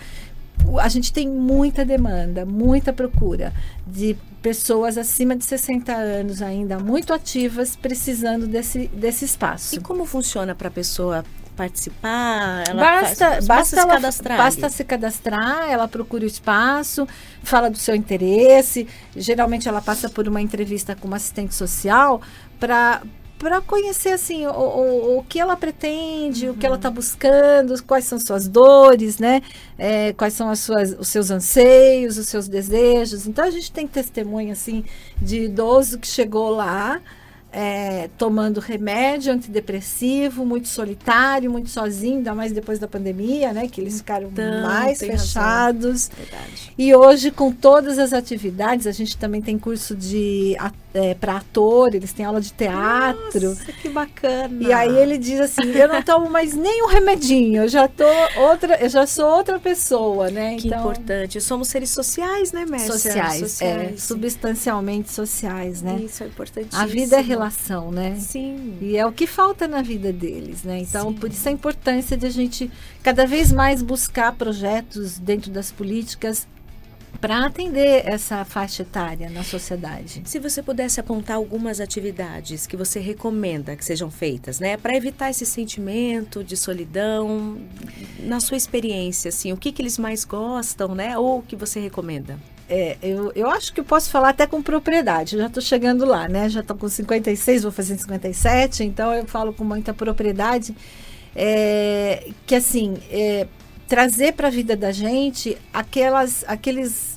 A 0.79 0.88
gente 0.88 1.12
tem 1.12 1.29
muita 1.29 1.85
demanda, 1.85 2.45
muita 2.45 2.93
procura 2.93 3.52
de 3.87 4.17
pessoas 4.43 4.99
acima 4.99 5.35
de 5.35 5.45
60 5.45 5.93
anos 5.93 6.43
ainda 6.43 6.79
muito 6.79 7.12
ativas 7.12 7.75
precisando 7.75 8.47
desse, 8.47 8.88
desse 8.88 9.25
espaço. 9.25 9.75
E 9.75 9.81
como 9.81 10.05
funciona 10.05 10.55
para 10.55 10.69
a 10.69 10.71
pessoa 10.71 11.25
participar? 11.56 12.64
Ela 12.68 12.80
basta, 12.80 13.28
faz, 13.28 13.47
basta, 13.47 13.80
se 13.80 13.87
cadastrar. 13.87 14.38
Basta 14.38 14.68
se 14.68 14.85
cadastrar, 14.85 15.71
ela 15.71 15.88
procura 15.88 16.25
o 16.25 16.26
espaço, 16.26 17.06
fala 17.42 17.71
do 17.71 17.78
seu 17.78 17.94
interesse. 17.94 18.87
Geralmente 19.16 19.68
ela 19.68 19.80
passa 19.80 20.09
por 20.09 20.26
uma 20.28 20.40
entrevista 20.40 20.97
com 20.97 21.06
uma 21.06 21.16
assistente 21.16 21.54
social 21.54 22.21
para 22.59 23.02
para 23.42 23.61
conhecer 23.61 24.11
assim 24.11 24.47
o, 24.47 24.52
o, 24.52 25.18
o, 25.18 25.25
que 25.25 25.40
ela 25.40 25.56
pretende, 25.56 26.47
uhum. 26.47 26.54
o 26.54 26.56
que 26.56 26.64
ela 26.64 26.76
está 26.76 26.88
uhum. 26.88 26.94
buscando, 26.94 27.82
quais 27.82 28.04
são 28.04 28.16
suas 28.21 28.47
dores, 28.47 29.18
né? 29.18 29.42
É, 29.76 30.12
quais 30.12 30.35
são 30.35 30.49
as 30.49 30.61
suas, 30.61 30.92
os 30.97 31.09
seus 31.09 31.28
anseios, 31.28 32.18
os 32.18 32.28
seus 32.28 32.47
desejos. 32.47 33.26
Então 33.26 33.44
a 33.44 33.50
gente 33.50 33.73
tem 33.73 33.85
testemunho 33.85 34.52
assim 34.52 34.85
de 35.21 35.47
idoso 35.47 35.99
que 35.99 36.06
chegou 36.06 36.50
lá 36.50 37.00
é, 37.52 38.09
tomando 38.16 38.61
remédio 38.61 39.32
antidepressivo, 39.32 40.44
muito 40.47 40.68
solitário, 40.68 41.50
muito 41.50 41.68
sozinho, 41.68 42.16
ainda 42.16 42.35
mais 42.35 42.50
depois 42.50 42.78
da 42.78 42.88
pandemia, 42.88 43.52
né? 43.52 43.68
Que 43.68 43.80
eles 43.80 43.99
ficaram 43.99 44.28
então, 44.28 44.62
mais 44.62 44.99
fechados. 44.99 46.11
E 46.78 46.94
hoje, 46.94 47.30
com 47.30 47.52
todas 47.52 47.99
as 47.99 48.14
atividades, 48.14 48.87
a 48.87 48.92
gente 48.92 49.18
também 49.18 49.42
tem 49.42 49.59
curso 49.59 49.94
de 49.94 50.56
é, 50.95 51.15
para 51.15 51.37
ator, 51.37 51.95
eles 51.95 52.13
têm 52.13 52.25
aula 52.25 52.41
de 52.41 52.53
teatro. 52.53 53.51
Nossa, 53.51 53.73
que 53.73 53.89
bacana. 53.89 54.63
E 54.63 54.73
aí 54.73 54.95
ele 54.97 55.17
diz 55.17 55.41
assim: 55.41 55.71
eu 55.73 55.89
não 55.89 56.03
tomo 56.03 56.29
mais 56.29 56.55
nenhum 56.55 56.87
remedinho, 56.87 57.63
eu 57.63 57.69
já 57.69 57.89
tô 57.89 58.05
outra, 58.39 58.77
eu 58.83 58.89
já 58.89 59.07
sou 59.07 59.25
outra 59.25 59.59
pessoa, 59.59 60.31
né? 60.31 60.57
Que 60.57 60.69
então, 60.69 60.81
importante. 60.81 61.41
Somos 61.41 61.69
seres 61.69 61.91
sociais, 61.91 62.53
né, 62.53 62.67
Mércia? 62.67 62.93
Sociais, 62.93 63.39
sociais. 63.39 63.93
É, 63.93 63.97
substancialmente 63.97 65.11
sociais, 65.11 65.83
né? 65.83 66.01
Isso 66.05 66.23
é 66.23 66.27
importantíssimo. 66.27 66.83
A 66.83 66.87
vida 66.87 67.17
é 67.17 67.21
relação, 67.21 67.91
né? 67.91 68.17
Sim. 68.19 68.77
E 68.81 68.97
é 68.97 69.07
o 69.07 69.13
que 69.13 69.27
falta 69.27 69.67
na 69.67 69.83
vida 69.83 70.13
deles, 70.13 70.63
né? 70.63 70.79
Então, 70.79 71.09
Sim. 71.09 71.17
por 71.17 71.31
isso 71.31 71.49
a 71.49 71.53
importância 71.53 72.17
de 72.17 72.27
a 72.27 72.31
gente 72.31 72.71
cada 73.03 73.27
vez 73.27 73.51
mais 73.51 73.83
buscar 73.83 74.33
projetos 74.33 75.19
dentro 75.19 75.51
das 75.51 75.71
políticas 75.71 76.47
para 77.23 77.47
atender 77.47 78.02
essa 78.05 78.45
faixa 78.45 78.83
etária 78.83 79.31
na 79.31 79.45
sociedade. 79.45 80.23
Se 80.25 80.41
você 80.41 80.61
pudesse 80.61 80.99
apontar 80.99 81.37
algumas 81.37 81.79
atividades 81.79 82.67
que 82.67 82.76
você 82.76 82.99
recomenda 82.99 83.76
que 83.76 83.85
sejam 83.85 84.11
feitas, 84.11 84.59
né, 84.59 84.76
para 84.76 84.97
evitar 84.97 85.31
esse 85.31 85.47
sentimento 85.47 86.43
de 86.43 86.57
solidão, 86.57 87.59
na 88.19 88.41
sua 88.41 88.57
experiência, 88.57 89.29
assim, 89.29 89.52
o 89.52 89.57
que, 89.57 89.71
que 89.71 89.81
eles 89.81 89.99
mais 89.99 90.25
gostam, 90.25 90.97
né, 90.97 91.17
ou 91.17 91.38
o 91.38 91.43
que 91.43 91.55
você 91.55 91.79
recomenda? 91.79 92.37
É, 92.69 92.97
eu, 93.00 93.31
eu 93.37 93.49
acho 93.49 93.73
que 93.73 93.79
eu 93.79 93.85
posso 93.85 94.11
falar 94.11 94.31
até 94.31 94.45
com 94.45 94.61
propriedade. 94.61 95.37
Eu 95.37 95.43
já 95.43 95.47
estou 95.47 95.62
chegando 95.62 96.05
lá, 96.05 96.26
né? 96.26 96.49
Já 96.49 96.61
estou 96.61 96.76
com 96.76 96.88
56, 96.88 97.64
vou 97.64 97.73
fazer 97.73 97.99
57, 97.99 98.83
então 98.83 99.12
eu 99.12 99.26
falo 99.26 99.52
com 99.52 99.62
muita 99.62 99.93
propriedade. 99.93 100.75
É, 101.37 102.31
que 102.47 102.55
assim, 102.55 102.97
é, 103.11 103.47
trazer 103.87 104.33
para 104.33 104.49
a 104.49 104.50
vida 104.50 104.75
da 104.75 104.91
gente 104.91 105.59
aquelas, 105.71 106.45
aqueles 106.49 107.12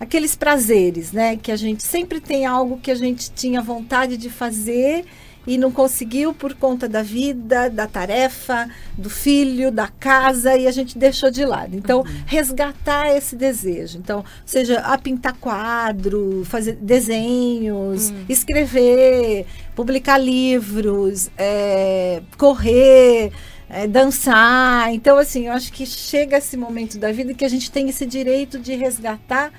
aqueles 0.00 0.34
prazeres, 0.34 1.12
né? 1.12 1.36
Que 1.36 1.52
a 1.52 1.56
gente 1.56 1.82
sempre 1.82 2.20
tem 2.20 2.46
algo 2.46 2.78
que 2.78 2.90
a 2.90 2.94
gente 2.94 3.30
tinha 3.30 3.60
vontade 3.60 4.16
de 4.16 4.30
fazer 4.30 5.04
e 5.46 5.56
não 5.56 5.70
conseguiu 5.70 6.34
por 6.34 6.54
conta 6.54 6.88
da 6.88 7.02
vida, 7.02 7.68
da 7.68 7.86
tarefa, 7.86 8.68
do 8.96 9.08
filho, 9.08 9.70
da 9.70 9.88
casa 9.88 10.56
e 10.56 10.66
a 10.66 10.70
gente 10.70 10.98
deixou 10.98 11.30
de 11.30 11.44
lado. 11.44 11.76
Então, 11.76 12.00
uhum. 12.00 12.22
resgatar 12.26 13.14
esse 13.14 13.36
desejo. 13.36 13.98
Então, 13.98 14.24
seja 14.44 14.80
a 14.80 14.96
pintar 14.98 15.34
quadro, 15.34 16.44
fazer 16.44 16.76
desenhos, 16.76 18.10
uhum. 18.10 18.24
escrever, 18.28 19.46
publicar 19.74 20.18
livros, 20.18 21.30
é, 21.36 22.22
correr. 22.38 23.32
É, 23.72 23.86
dançar. 23.86 24.92
Então, 24.92 25.16
assim, 25.16 25.46
eu 25.46 25.52
acho 25.52 25.72
que 25.72 25.86
chega 25.86 26.38
esse 26.38 26.56
momento 26.56 26.98
da 26.98 27.12
vida 27.12 27.32
que 27.32 27.44
a 27.44 27.48
gente 27.48 27.70
tem 27.70 27.88
esse 27.88 28.04
direito 28.04 28.58
de 28.58 28.74
resgatar 28.74 29.52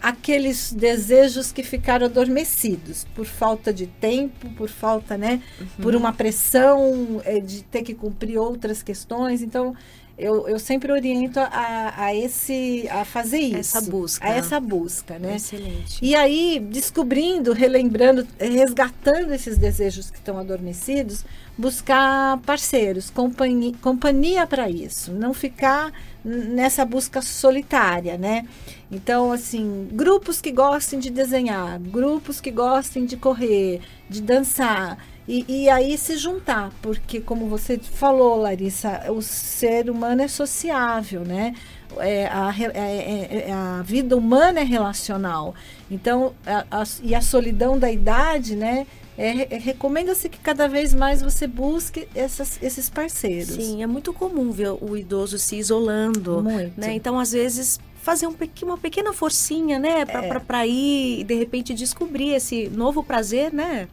aqueles 0.00 0.72
desejos 0.72 1.50
que 1.50 1.62
ficaram 1.62 2.06
adormecidos 2.06 3.06
por 3.14 3.26
falta 3.26 3.72
de 3.72 3.86
tempo, 3.86 4.48
por 4.50 4.68
falta, 4.68 5.18
né, 5.18 5.42
uhum. 5.60 5.66
por 5.82 5.94
uma 5.96 6.12
pressão 6.12 7.20
é, 7.24 7.40
de 7.40 7.62
ter 7.64 7.82
que 7.82 7.94
cumprir 7.94 8.38
outras 8.38 8.82
questões. 8.82 9.42
Então, 9.42 9.74
eu, 10.18 10.48
eu 10.48 10.58
sempre 10.58 10.90
oriento 10.90 11.38
a, 11.38 11.94
a 11.96 12.14
esse 12.14 12.88
a 12.90 13.04
fazer 13.04 13.38
isso. 13.38 13.78
Essa 13.78 13.80
busca. 13.80 14.26
A 14.26 14.30
essa 14.30 14.58
busca, 14.58 15.18
né? 15.18 15.36
Excelente. 15.36 16.04
E 16.04 16.14
aí, 16.16 16.58
descobrindo, 16.58 17.52
relembrando, 17.52 18.26
resgatando 18.36 19.32
esses 19.32 19.56
desejos 19.56 20.10
que 20.10 20.18
estão 20.18 20.36
adormecidos, 20.36 21.24
buscar 21.58 22.38
parceiros, 22.46 23.10
companhia, 23.10 23.72
companhia 23.82 24.46
para 24.46 24.70
isso. 24.70 25.10
Não 25.12 25.34
ficar 25.34 25.92
nessa 26.24 26.84
busca 26.84 27.20
solitária, 27.20 28.16
né? 28.16 28.46
Então, 28.90 29.32
assim, 29.32 29.88
grupos 29.92 30.40
que 30.40 30.52
gostem 30.52 31.00
de 31.00 31.10
desenhar, 31.10 31.80
grupos 31.80 32.40
que 32.40 32.52
gostem 32.52 33.04
de 33.04 33.16
correr, 33.16 33.80
de 34.08 34.22
dançar. 34.22 34.98
E, 35.26 35.44
e, 35.46 35.68
aí 35.68 35.98
se 35.98 36.16
juntar, 36.16 36.72
porque 36.80 37.20
como 37.20 37.48
você 37.48 37.78
falou, 37.78 38.36
Larissa, 38.36 39.12
o 39.12 39.20
ser 39.20 39.90
humano 39.90 40.22
é 40.22 40.28
sociável, 40.28 41.22
né? 41.22 41.54
É, 41.98 42.26
a, 42.28 42.54
é, 42.58 42.70
é, 42.74 43.48
é, 43.48 43.52
a 43.52 43.82
vida 43.82 44.16
humana 44.16 44.60
é 44.60 44.64
relacional. 44.64 45.54
Então, 45.90 46.32
a, 46.46 46.64
a, 46.70 46.84
e 47.02 47.14
a 47.14 47.20
solidão 47.20 47.78
da 47.78 47.92
idade, 47.92 48.56
né? 48.56 48.86
É, 49.18 49.56
é, 49.56 49.58
recomenda-se 49.58 50.28
que 50.28 50.38
cada 50.38 50.68
vez 50.68 50.94
mais 50.94 51.20
você 51.20 51.46
busque 51.48 52.08
essas, 52.14 52.62
esses 52.62 52.88
parceiros. 52.88 53.56
Sim, 53.56 53.82
é 53.82 53.86
muito 53.86 54.12
comum 54.12 54.52
ver 54.52 54.70
o 54.80 54.96
idoso 54.96 55.38
se 55.40 55.56
isolando. 55.56 56.40
Muito. 56.40 56.80
Né? 56.80 56.94
Então, 56.94 57.18
às 57.18 57.32
vezes, 57.32 57.80
fazer 58.00 58.28
um, 58.28 58.36
uma 58.62 58.78
pequena 58.78 59.12
forcinha, 59.12 59.78
né? 59.78 60.04
Para 60.06 60.64
é. 60.64 60.68
ir 60.68 61.20
e 61.20 61.24
de 61.24 61.34
repente 61.34 61.74
descobrir 61.74 62.34
esse 62.34 62.68
novo 62.68 63.02
prazer, 63.02 63.52
né? 63.52 63.88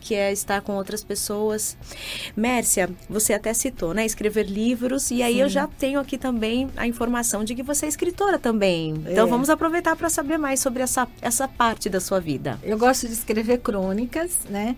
Que 0.00 0.14
é 0.14 0.32
estar 0.32 0.60
com 0.62 0.74
outras 0.74 1.02
pessoas. 1.04 1.76
Mércia, 2.36 2.88
você 3.08 3.32
até 3.32 3.52
citou, 3.52 3.92
né? 3.92 4.06
Escrever 4.06 4.46
livros, 4.46 5.10
e 5.10 5.22
aí 5.22 5.34
Sim. 5.34 5.40
eu 5.40 5.48
já 5.48 5.66
tenho 5.66 6.00
aqui 6.00 6.16
também 6.16 6.68
a 6.76 6.86
informação 6.86 7.44
de 7.44 7.54
que 7.54 7.62
você 7.62 7.86
é 7.86 7.88
escritora 7.88 8.38
também. 8.38 8.94
Então 9.06 9.26
é. 9.26 9.30
vamos 9.30 9.50
aproveitar 9.50 9.96
para 9.96 10.08
saber 10.08 10.38
mais 10.38 10.60
sobre 10.60 10.82
essa, 10.82 11.06
essa 11.20 11.46
parte 11.46 11.88
da 11.88 12.00
sua 12.00 12.20
vida. 12.20 12.58
Eu 12.62 12.78
gosto 12.78 13.06
de 13.06 13.12
escrever 13.12 13.58
crônicas, 13.58 14.38
né? 14.48 14.76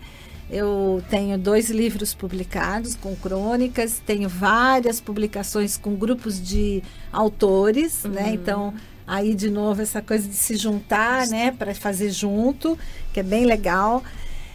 Eu 0.49 1.01
tenho 1.09 1.37
dois 1.37 1.69
livros 1.69 2.13
publicados 2.13 2.93
com 2.95 3.15
crônicas, 3.15 4.01
tenho 4.05 4.27
várias 4.27 4.99
publicações 4.99 5.77
com 5.77 5.95
grupos 5.95 6.41
de 6.41 6.83
autores, 7.11 8.03
né? 8.03 8.09
uhum. 8.09 8.27
né? 8.27 8.33
Então, 8.33 8.73
aí 9.07 9.33
de 9.33 9.49
novo 9.49 9.81
essa 9.81 10.01
coisa 10.01 10.27
de 10.27 10.35
se 10.35 10.55
juntar, 10.55 11.27
né, 11.27 11.51
para 11.51 11.73
fazer 11.73 12.09
junto, 12.11 12.77
que 13.13 13.19
é 13.19 13.23
bem 13.23 13.45
legal. 13.45 14.03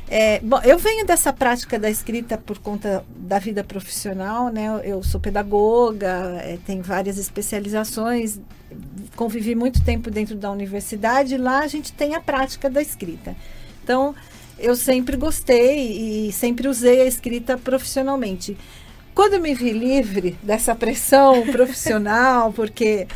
É, 0.08 0.38
bom, 0.40 0.60
eu 0.62 0.78
venho 0.78 1.04
dessa 1.04 1.32
prática 1.32 1.78
da 1.78 1.90
escrita 1.90 2.38
por 2.38 2.58
conta 2.58 3.04
da 3.16 3.40
vida 3.40 3.64
profissional, 3.64 4.50
né? 4.50 4.80
Eu 4.84 5.02
sou 5.02 5.20
pedagoga, 5.20 6.40
é, 6.42 6.58
tenho 6.64 6.82
várias 6.82 7.18
especializações, 7.18 8.38
convivi 9.16 9.54
muito 9.56 9.82
tempo 9.84 10.10
dentro 10.10 10.36
da 10.36 10.50
universidade, 10.50 11.34
e 11.34 11.38
lá 11.38 11.60
a 11.60 11.66
gente 11.66 11.92
tem 11.92 12.14
a 12.14 12.20
prática 12.20 12.70
da 12.70 12.80
escrita. 12.80 13.34
Então, 13.82 14.14
eu 14.58 14.76
sempre 14.76 15.16
gostei 15.16 16.28
e 16.28 16.32
sempre 16.32 16.68
usei 16.68 17.00
a 17.00 17.04
escrita 17.04 17.58
profissionalmente. 17.58 18.56
Quando 19.16 19.32
eu 19.32 19.40
me 19.40 19.54
vi 19.54 19.72
livre 19.72 20.36
dessa 20.42 20.74
pressão 20.74 21.42
profissional, 21.50 22.52
porque 22.52 23.08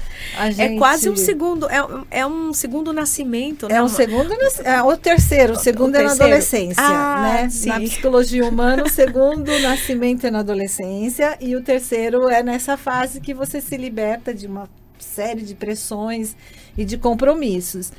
gente... 0.47 0.63
É 0.63 0.79
quase 0.79 1.11
um 1.11 1.15
segundo, 1.15 1.69
é, 1.69 1.77
é 2.11 2.27
um 2.27 2.55
segundo 2.55 2.91
nascimento. 2.91 3.67
É 3.69 3.83
um 3.83 3.89
segundo, 3.89 4.33
é 4.65 4.83
o 4.83 4.97
terceiro, 4.97 5.53
o 5.53 5.57
segundo 5.57 5.97
o 5.97 5.99
é 5.99 6.03
na 6.03 6.13
adolescência, 6.13 6.83
ah, 6.83 7.21
né? 7.23 7.51
Sim. 7.51 7.69
Na 7.69 7.81
psicologia 7.81 8.49
humana, 8.49 8.83
o 8.83 8.89
segundo 8.89 9.57
nascimento 9.61 10.27
é 10.27 10.31
na 10.31 10.39
adolescência 10.39 11.37
e 11.39 11.55
o 11.55 11.63
terceiro 11.63 12.31
é 12.31 12.43
nessa 12.43 12.79
fase 12.79 13.21
que 13.21 13.35
você 13.35 13.61
se 13.61 13.77
liberta 13.77 14.33
de 14.33 14.47
uma 14.47 14.71
série 14.99 15.43
de 15.43 15.55
pressões 15.55 16.35
e 16.79 16.85
de 16.87 16.97
compromissos. 16.97 17.93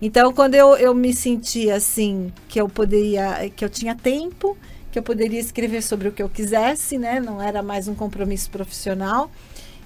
Então, 0.00 0.32
quando 0.32 0.54
eu, 0.54 0.76
eu 0.76 0.94
me 0.94 1.12
senti 1.12 1.72
assim, 1.72 2.32
que 2.48 2.60
eu 2.60 2.68
poderia, 2.68 3.50
que 3.56 3.64
eu 3.64 3.68
tinha 3.68 3.96
tempo, 3.96 4.56
que 4.90 4.98
eu 4.98 5.02
poderia 5.02 5.40
escrever 5.40 5.82
sobre 5.82 6.08
o 6.08 6.12
que 6.12 6.22
eu 6.22 6.28
quisesse, 6.28 6.98
né? 6.98 7.20
Não 7.20 7.40
era 7.42 7.62
mais 7.62 7.88
um 7.88 7.94
compromisso 7.94 8.50
profissional. 8.50 9.30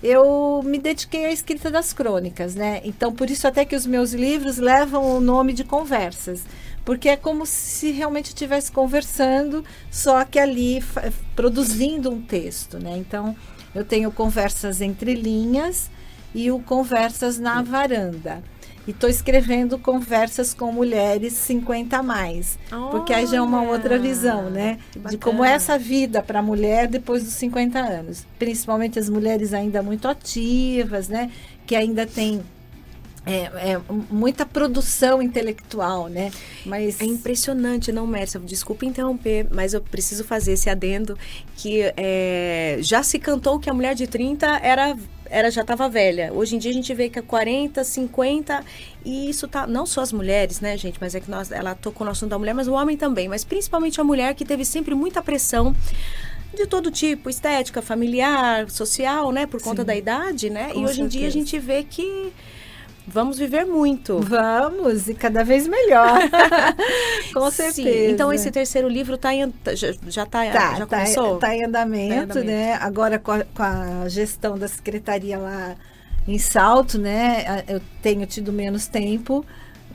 Eu 0.03 0.63
me 0.65 0.79
dediquei 0.79 1.27
à 1.27 1.33
escrita 1.33 1.71
das 1.71 1.93
crônicas, 1.93 2.55
né? 2.55 2.81
Então, 2.85 3.13
por 3.13 3.31
isso 3.31 3.47
até 3.47 3.65
que 3.65 3.77
os 3.77 3.87
meus 3.87 4.13
livros 4.13 4.59
levam 4.59 5.17
o 5.17 5.21
nome 5.21 5.53
de 5.53 5.63
conversas, 5.63 6.43
porque 6.85 7.09
é 7.09 7.17
como 7.17 7.47
se 7.47 7.93
realmente 7.93 8.27
estivesse 8.27 8.73
conversando, 8.73 9.65
só 9.91 10.25
que 10.25 10.39
ali 10.41 10.83
produzindo 11.37 12.11
um 12.11 12.21
texto, 12.21 12.79
né? 12.79 12.97
Então, 12.97 13.37
eu 13.75 13.85
tenho 13.85 14.11
conversas 14.11 14.81
entre 14.81 15.15
linhas 15.15 15.89
e 16.35 16.51
o 16.51 16.59
conversas 16.59 17.39
na 17.39 17.63
varanda. 17.63 18.43
E 18.87 18.91
estou 18.91 19.09
escrevendo 19.09 19.79
conversas 19.79 20.53
com 20.53 20.73
mulheres 20.73 21.35
50 21.35 21.97
a 21.97 22.03
mais. 22.03 22.59
Porque 22.91 23.13
aí 23.13 23.27
já 23.27 23.37
é 23.37 23.41
uma 23.41 23.63
outra 23.63 23.99
visão, 23.99 24.51
né? 24.51 24.79
De 25.09 25.17
como 25.17 25.45
é 25.45 25.53
essa 25.53 25.79
vida 25.79 26.21
para 26.23 26.41
a 26.41 26.43
mulher 26.43 26.89
depois 26.89 27.23
dos 27.23 27.35
50 27.35 27.79
anos. 27.79 28.27
Principalmente 28.39 28.99
as 28.99 29.09
mulheres 29.09 29.55
ainda 29.55 29.83
muito 29.83 30.09
ativas, 30.09 31.09
né? 31.09 31.31
Que 31.65 31.77
ainda 31.77 32.07
têm 32.07 32.43
é, 33.25 33.73
é, 33.73 33.81
muita 34.11 34.45
produção 34.45 35.23
intelectual, 35.23 36.09
né? 36.09 36.31
Mas 36.67 37.01
é 37.01 37.05
impressionante, 37.05 37.93
não, 37.93 38.07
Mércia? 38.07 38.41
Desculpa 38.41 38.85
interromper, 38.85 39.47
mas 39.51 39.75
eu 39.75 39.81
preciso 39.81 40.25
fazer 40.25 40.55
esse 40.55 40.69
adendo 40.69 41.17
que 41.57 41.93
é, 41.97 42.79
já 42.81 43.03
se 43.03 43.19
cantou 43.21 43.61
que 43.61 43.71
a 43.71 43.75
mulher 43.75 43.95
de 43.95 44.09
30 44.09 44.47
era 44.59 44.97
era 45.33 45.51
já 45.51 45.63
estava 45.63 45.89
velha. 45.89 46.31
Hoje 46.33 46.55
em 46.55 46.59
dia 46.59 46.71
a 46.71 46.75
gente 46.75 46.93
vê 46.93 47.09
que 47.09 47.19
é 47.19 47.23
40, 47.23 47.83
50 47.83 48.65
e 49.05 49.31
isso 49.31 49.49
tá 49.49 49.67
não 49.67 49.87
só 49.87 50.03
as 50.03 50.13
mulheres, 50.13 50.61
né, 50.61 50.77
gente, 50.77 50.99
mas 51.01 51.15
é 51.15 51.21
que 51.21 51.31
nós 51.31 51.51
ela 51.51 51.75
tocou 51.75 52.05
no 52.05 52.11
assunto 52.11 52.31
da 52.31 52.39
mulher, 52.39 52.53
mas 52.55 52.69
o 52.69 52.73
homem 52.73 52.97
também, 52.97 53.29
mas 53.29 53.43
principalmente 53.43 53.99
a 54.01 54.05
mulher 54.05 54.35
que 54.35 54.45
teve 54.45 54.65
sempre 54.65 54.95
muita 54.95 55.23
pressão 55.23 55.75
de 56.55 56.67
todo 56.67 56.91
tipo, 56.91 57.31
estética, 57.31 57.81
familiar, 57.81 58.69
social, 58.71 59.33
né, 59.33 59.47
por 59.47 59.61
conta 59.63 59.81
Sim. 59.81 59.87
da 59.87 59.97
idade, 59.97 60.51
né? 60.51 60.69
Com 60.75 60.81
e 60.81 60.85
hoje 60.85 60.97
certeza. 60.97 61.03
em 61.03 61.09
dia 61.09 61.27
a 61.27 61.31
gente 61.31 61.59
vê 61.59 61.83
que 61.83 62.31
Vamos 63.07 63.37
viver 63.37 63.65
muito. 63.65 64.21
Vamos, 64.21 65.09
e 65.09 65.15
cada 65.15 65.43
vez 65.43 65.67
melhor. 65.67 66.21
Com 67.35 67.51
certeza. 67.51 67.89
Sim. 67.89 68.11
Então, 68.13 68.33
esse 68.33 68.51
terceiro 68.51 68.89
livro 68.89 69.19
tá 69.19 69.35
em, 69.35 69.53
já, 69.75 69.91
está 69.91 70.27
tá, 70.27 70.75
já 70.77 70.87
tá, 70.87 70.99
começou? 70.99 71.35
Está 71.35 71.55
em, 71.55 71.65
andamento, 71.65 72.09
tá 72.09 72.15
em 72.15 72.19
andamento, 72.19 72.45
né? 72.45 72.75
Agora, 72.75 73.19
com 73.19 73.33
a, 73.33 73.45
com 73.45 73.63
a 73.63 74.09
gestão 74.09 74.57
da 74.57 74.69
secretaria 74.69 75.37
lá 75.37 75.75
em 76.29 76.39
Salto, 76.39 76.97
né? 76.97 77.65
Eu 77.67 77.81
tenho 78.01 78.25
tido 78.25 78.53
menos 78.53 78.87
tempo, 78.87 79.45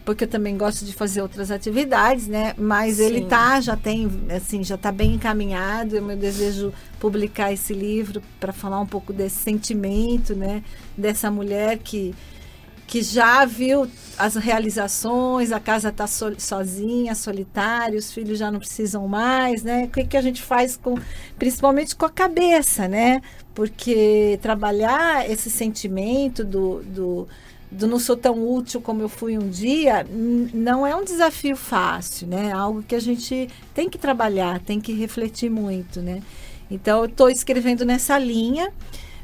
porque 0.03 0.25
eu 0.25 0.27
também 0.27 0.57
gosto 0.57 0.83
de 0.83 0.91
fazer 0.91 1.21
outras 1.21 1.49
atividades, 1.49 2.27
né? 2.27 2.53
Mas 2.57 2.95
Sim. 2.95 3.05
ele 3.05 3.25
tá, 3.25 3.61
já 3.61 3.77
tem, 3.77 4.11
assim, 4.35 4.65
já 4.65 4.75
está 4.75 4.91
bem 4.91 5.13
encaminhado. 5.13 5.95
Eu 5.95 6.03
meu 6.03 6.17
desejo 6.17 6.73
publicar 6.99 7.53
esse 7.53 7.73
livro 7.73 8.21
para 8.37 8.51
falar 8.51 8.81
um 8.81 8.85
pouco 8.85 9.13
desse 9.13 9.37
sentimento, 9.37 10.35
né? 10.35 10.61
Dessa 10.97 11.31
mulher 11.31 11.77
que 11.77 12.13
que 12.87 13.01
já 13.01 13.43
viu 13.43 13.85
as 14.17 14.35
realizações, 14.35 15.51
a 15.51 15.59
casa 15.59 15.89
está 15.89 16.07
so, 16.07 16.33
sozinha, 16.39 17.13
solitária, 17.13 17.99
os 17.99 18.11
filhos 18.11 18.39
já 18.39 18.49
não 18.49 18.59
precisam 18.59 19.05
mais, 19.07 19.61
né? 19.61 19.83
O 19.83 19.89
que, 19.89 20.05
que 20.05 20.17
a 20.17 20.21
gente 20.21 20.41
faz 20.41 20.77
com, 20.77 20.95
principalmente 21.37 21.95
com 21.95 22.05
a 22.05 22.09
cabeça, 22.09 22.87
né? 22.87 23.21
Porque 23.53 24.39
trabalhar 24.41 25.29
esse 25.29 25.51
sentimento 25.51 26.45
do, 26.45 26.81
do, 26.83 27.27
do 27.69 27.87
não 27.87 27.99
sou 27.99 28.15
tão 28.15 28.49
útil 28.49 28.79
como 28.79 29.01
eu 29.01 29.09
fui 29.09 29.37
um 29.37 29.49
dia, 29.49 30.07
não 30.09 30.87
é 30.87 30.95
um 30.95 31.03
desafio 31.03 31.57
fácil, 31.57 32.27
né? 32.27 32.47
É 32.47 32.51
algo 32.53 32.81
que 32.81 32.95
a 32.95 33.01
gente 33.01 33.49
tem 33.73 33.89
que 33.89 33.97
trabalhar, 33.97 34.61
tem 34.61 34.79
que 34.79 34.93
refletir 34.93 35.49
muito, 35.49 36.01
né? 36.01 36.21
Então, 36.71 36.99
eu 36.99 37.05
estou 37.05 37.29
escrevendo 37.29 37.85
nessa 37.85 38.17
linha 38.17 38.71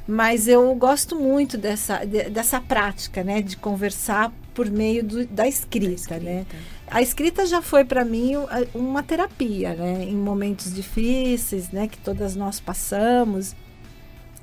mas 0.07 0.47
eu 0.47 0.73
gosto 0.75 1.15
muito 1.15 1.57
dessa, 1.57 2.05
de, 2.05 2.29
dessa 2.29 2.59
prática, 2.59 3.23
né, 3.23 3.41
de 3.41 3.55
conversar 3.57 4.31
por 4.53 4.69
meio 4.69 5.03
do, 5.03 5.25
da, 5.25 5.47
escrita, 5.47 5.87
da 5.87 5.93
escrita, 5.93 6.19
né? 6.19 6.45
A 6.87 7.01
escrita 7.01 7.45
já 7.45 7.61
foi 7.61 7.83
para 7.83 8.05
mim 8.05 8.33
uma 8.73 9.01
terapia, 9.01 9.73
né? 9.73 10.03
Em 10.03 10.15
momentos 10.15 10.71
difíceis, 10.71 11.71
né, 11.71 11.87
que 11.87 11.97
todas 11.97 12.35
nós 12.35 12.59
passamos, 12.59 13.55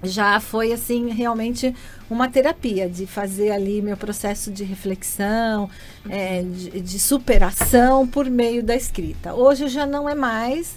já 0.02 0.40
foi 0.40 0.72
assim 0.72 1.10
realmente 1.10 1.74
uma 2.08 2.28
terapia 2.28 2.88
de 2.88 3.06
fazer 3.06 3.50
ali 3.50 3.82
meu 3.82 3.96
processo 3.96 4.50
de 4.50 4.64
reflexão, 4.64 5.68
uhum. 6.04 6.10
é, 6.10 6.42
de, 6.42 6.80
de, 6.80 6.98
superação 6.98 8.06
por 8.06 8.28
meio 8.28 8.62
da 8.62 8.74
escrita. 8.74 9.34
Hoje 9.34 9.68
já 9.68 9.86
não 9.86 10.08
é 10.08 10.14
mais. 10.14 10.76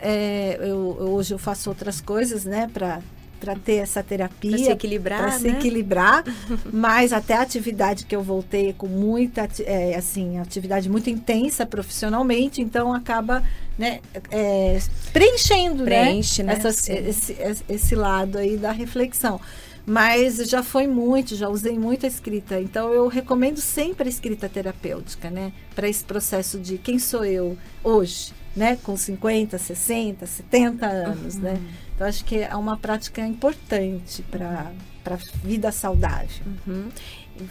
É, 0.00 0.58
eu, 0.60 0.76
hoje 1.00 1.32
eu 1.32 1.38
faço 1.38 1.70
outras 1.70 2.00
coisas, 2.00 2.44
né, 2.44 2.68
para 2.72 3.00
para 3.38 3.54
ter 3.56 3.76
essa 3.76 4.02
terapia. 4.02 4.50
Para 4.50 4.58
se 4.58 4.70
equilibrar. 4.70 5.18
Para 5.18 5.32
né? 5.32 5.38
se 5.38 5.48
equilibrar. 5.48 6.24
mas 6.72 7.12
até 7.12 7.34
a 7.34 7.42
atividade 7.42 8.04
que 8.04 8.14
eu 8.14 8.22
voltei 8.22 8.72
com 8.72 8.86
muita, 8.86 9.48
é, 9.64 9.94
assim, 9.94 10.38
atividade 10.38 10.88
muito 10.88 11.08
intensa 11.08 11.64
profissionalmente, 11.64 12.60
então 12.60 12.92
acaba 12.92 13.42
né, 13.78 14.00
é, 14.30 14.78
preenchendo 15.12 15.84
né, 15.84 16.04
Preenche, 16.04 16.42
né? 16.42 16.54
Essas, 16.54 16.88
esse, 16.88 17.36
esse 17.68 17.94
lado 17.94 18.38
aí 18.38 18.56
da 18.56 18.72
reflexão. 18.72 19.40
Mas 19.88 20.36
já 20.36 20.62
foi 20.62 20.86
muito, 20.86 21.34
já 21.34 21.48
usei 21.48 21.78
muito 21.78 22.04
a 22.04 22.08
escrita. 22.08 22.60
Então 22.60 22.92
eu 22.92 23.08
recomendo 23.08 23.58
sempre 23.58 24.06
a 24.06 24.10
escrita 24.10 24.46
terapêutica, 24.46 25.30
né? 25.30 25.50
Para 25.74 25.88
esse 25.88 26.04
processo 26.04 26.58
de 26.58 26.76
quem 26.76 26.98
sou 26.98 27.24
eu 27.24 27.56
hoje, 27.82 28.34
né? 28.54 28.76
Com 28.82 28.98
50, 28.98 29.56
60, 29.56 30.26
70 30.26 30.86
anos, 30.86 31.36
né? 31.36 31.52
uhum. 31.52 31.56
né? 31.56 31.62
Então, 31.98 32.06
acho 32.06 32.24
que 32.24 32.36
é 32.36 32.54
uma 32.54 32.76
prática 32.76 33.26
importante 33.26 34.22
para 34.30 34.70
a 35.04 35.16
vida 35.42 35.72
saudável. 35.72 36.46
Uhum. 36.64 36.90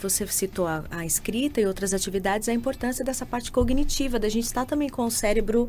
Você 0.02 0.26
citou 0.28 0.66
a, 0.66 0.86
a, 0.90 1.06
escrita 1.06 1.60
e 1.60 1.66
outras 1.66 1.94
atividades, 1.94 2.48
a 2.48 2.54
importância 2.54 3.04
dessa 3.04 3.26
parte 3.26 3.52
cognitiva, 3.52 4.18
da 4.18 4.30
gente 4.30 4.46
estar 4.46 4.66
também 4.66 4.88
com 4.88 5.04
o 5.04 5.12
cérebro 5.12 5.64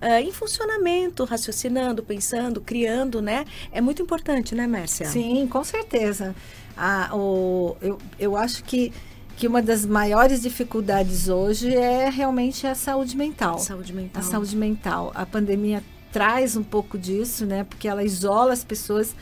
uh, 0.00 0.06
em 0.22 0.32
funcionamento, 0.32 1.24
raciocinando, 1.24 2.02
pensando, 2.02 2.58
criando, 2.62 3.20
né? 3.20 3.44
É 3.70 3.82
muito 3.82 4.00
importante, 4.00 4.54
né, 4.54 4.66
Mércia? 4.66 5.04
Sim, 5.08 5.46
com 5.46 5.62
certeza. 5.62 6.34
Ah, 6.74 7.10
o, 7.12 7.76
eu, 7.82 7.98
eu 8.18 8.34
acho 8.34 8.64
que 8.64 8.94
que 9.36 9.48
uma 9.48 9.62
das 9.62 9.84
maiores 9.84 10.42
dificuldades 10.42 11.28
hoje 11.28 11.74
é 11.74 12.08
realmente 12.08 12.66
a 12.66 12.74
saúde 12.74 13.16
mental. 13.16 13.58
Saúde 13.58 13.92
mental. 13.92 14.22
A 14.22 14.24
saúde 14.24 14.54
mental. 14.54 15.10
A 15.14 15.26
pandemia 15.26 15.82
traz 16.12 16.56
um 16.56 16.62
pouco 16.62 16.98
disso, 16.98 17.46
né? 17.46 17.64
Porque 17.64 17.88
ela 17.88 18.04
isola 18.04 18.52
as 18.52 18.64
pessoas. 18.64 19.14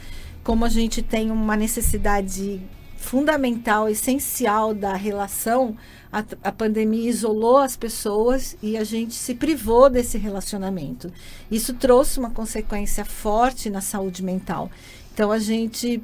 Como 0.43 0.65
a 0.65 0.69
gente 0.69 1.03
tem 1.03 1.31
uma 1.31 1.55
necessidade 1.55 2.61
fundamental, 2.97 3.89
essencial 3.89 4.75
da 4.75 4.95
relação, 4.95 5.77
a, 6.13 6.25
a, 6.45 6.53
pandemia 6.53 7.09
isolou 7.09 7.59
as 7.59 7.77
pessoas 7.77 8.57
e 8.63 8.77
a 8.77 8.85
gente 8.85 9.15
se 9.15 9.35
privou 9.35 9.89
desse 9.89 10.19
relacionamento. 10.19 11.11
Isso 11.51 11.73
trouxe 11.75 12.19
uma 12.19 12.31
consequência 12.31 13.05
forte 13.05 13.71
na 13.71 13.81
saúde 13.81 14.23
mental. 14.23 14.71
Então 15.15 15.33
a 15.33 15.39
gente 15.39 16.03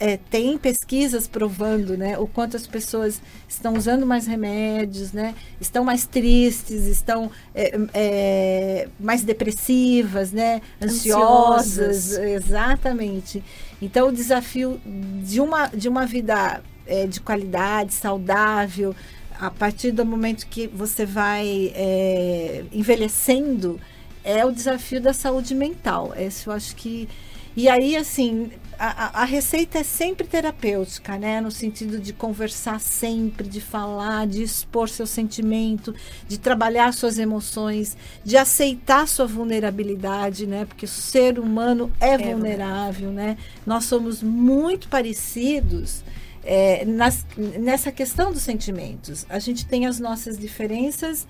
é, 0.00 0.16
tem 0.30 0.56
pesquisas 0.56 1.26
provando 1.26 1.96
né, 1.96 2.18
o 2.18 2.26
quanto 2.26 2.56
as 2.56 2.66
pessoas 2.66 3.20
estão 3.48 3.74
usando 3.74 4.06
mais 4.06 4.26
remédios, 4.26 5.12
né, 5.12 5.34
estão 5.60 5.84
mais 5.84 6.06
tristes, 6.06 6.86
estão 6.86 7.30
é, 7.54 7.78
é, 7.92 8.88
mais 8.98 9.22
depressivas, 9.22 10.32
né, 10.32 10.62
ansiosas, 10.80 11.78
ansiosas. 11.78 12.18
Exatamente. 12.18 13.42
Então, 13.82 14.08
o 14.08 14.12
desafio 14.12 14.80
de 15.22 15.40
uma, 15.40 15.66
de 15.66 15.88
uma 15.88 16.06
vida 16.06 16.62
é, 16.86 17.06
de 17.06 17.20
qualidade, 17.20 17.92
saudável, 17.92 18.94
a 19.38 19.50
partir 19.50 19.90
do 19.90 20.04
momento 20.04 20.46
que 20.46 20.68
você 20.68 21.04
vai 21.04 21.72
é, 21.74 22.64
envelhecendo, 22.72 23.80
é 24.22 24.44
o 24.44 24.52
desafio 24.52 25.00
da 25.00 25.12
saúde 25.12 25.54
mental. 25.54 26.14
Esse 26.16 26.46
eu 26.46 26.52
acho 26.52 26.74
que. 26.76 27.08
E 27.56 27.68
aí, 27.68 27.96
assim, 27.96 28.50
a, 28.78 29.22
a, 29.22 29.24
receita 29.24 29.78
é 29.78 29.82
sempre 29.82 30.26
terapêutica, 30.26 31.18
né? 31.18 31.40
No 31.40 31.50
sentido 31.50 31.98
de 31.98 32.12
conversar 32.12 32.80
sempre, 32.80 33.48
de 33.48 33.60
falar, 33.60 34.26
de 34.26 34.42
expor 34.42 34.88
seu 34.88 35.06
sentimento, 35.06 35.94
de 36.26 36.38
trabalhar 36.38 36.92
suas 36.92 37.18
emoções, 37.18 37.96
de 38.24 38.36
aceitar 38.36 39.08
sua 39.08 39.26
vulnerabilidade, 39.26 40.46
né? 40.46 40.64
Porque 40.64 40.84
o 40.84 40.88
ser 40.88 41.38
humano 41.38 41.92
é, 42.00 42.14
é 42.14 42.18
vulnerável, 42.18 43.10
né? 43.10 43.36
Nós 43.66 43.84
somos 43.84 44.22
muito 44.22 44.88
parecidos. 44.88 46.02
É, 46.46 46.84
nas, 46.84 47.24
nessa 47.58 47.90
questão 47.90 48.30
dos 48.30 48.42
sentimentos, 48.42 49.24
a 49.30 49.38
gente 49.38 49.64
tem 49.64 49.86
as 49.86 49.98
nossas 49.98 50.38
diferenças 50.38 51.26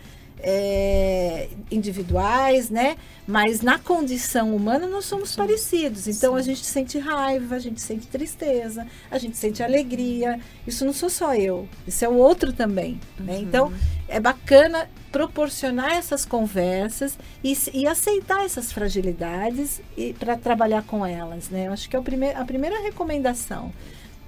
é, 0.47 1.49
individuais, 1.71 2.69
né? 2.69 2.97
Mas 3.27 3.63
na 3.63 3.79
condição 3.79 4.55
humana 4.55 4.87
nós 4.87 5.07
somos 5.07 5.31
Sim. 5.31 5.39
parecidos. 5.39 6.07
Então 6.07 6.35
Sim. 6.35 6.39
a 6.39 6.43
gente 6.43 6.67
sente 6.67 6.99
raiva, 6.99 7.55
a 7.55 7.59
gente 7.59 7.81
sente 7.81 8.07
tristeza, 8.07 8.87
a 9.11 9.17
gente 9.17 9.39
sente 9.39 9.63
alegria. 9.63 10.39
Isso 10.67 10.85
não 10.85 10.93
sou 10.93 11.09
só 11.09 11.35
eu, 11.35 11.67
isso 11.87 12.05
é 12.05 12.09
o 12.09 12.15
outro 12.15 12.53
também. 12.53 13.01
Né? 13.19 13.21
Uhum. 13.21 13.25
Né? 13.25 13.39
Então 13.39 13.73
é 14.07 14.21
bacana 14.21 14.89
proporcionar 15.11 15.93
essas 15.93 16.27
conversas 16.27 17.17
e, 17.43 17.57
e 17.73 17.87
aceitar 17.87 18.45
essas 18.45 18.71
fragilidades 18.71 19.81
e 19.97 20.13
para 20.13 20.37
trabalhar 20.37 20.83
com 20.83 21.07
elas, 21.07 21.49
né? 21.49 21.69
Eu 21.69 21.73
acho 21.73 21.89
que 21.89 21.97
é 21.97 22.01
a 22.35 22.45
primeira 22.45 22.83
recomendação 22.83 23.73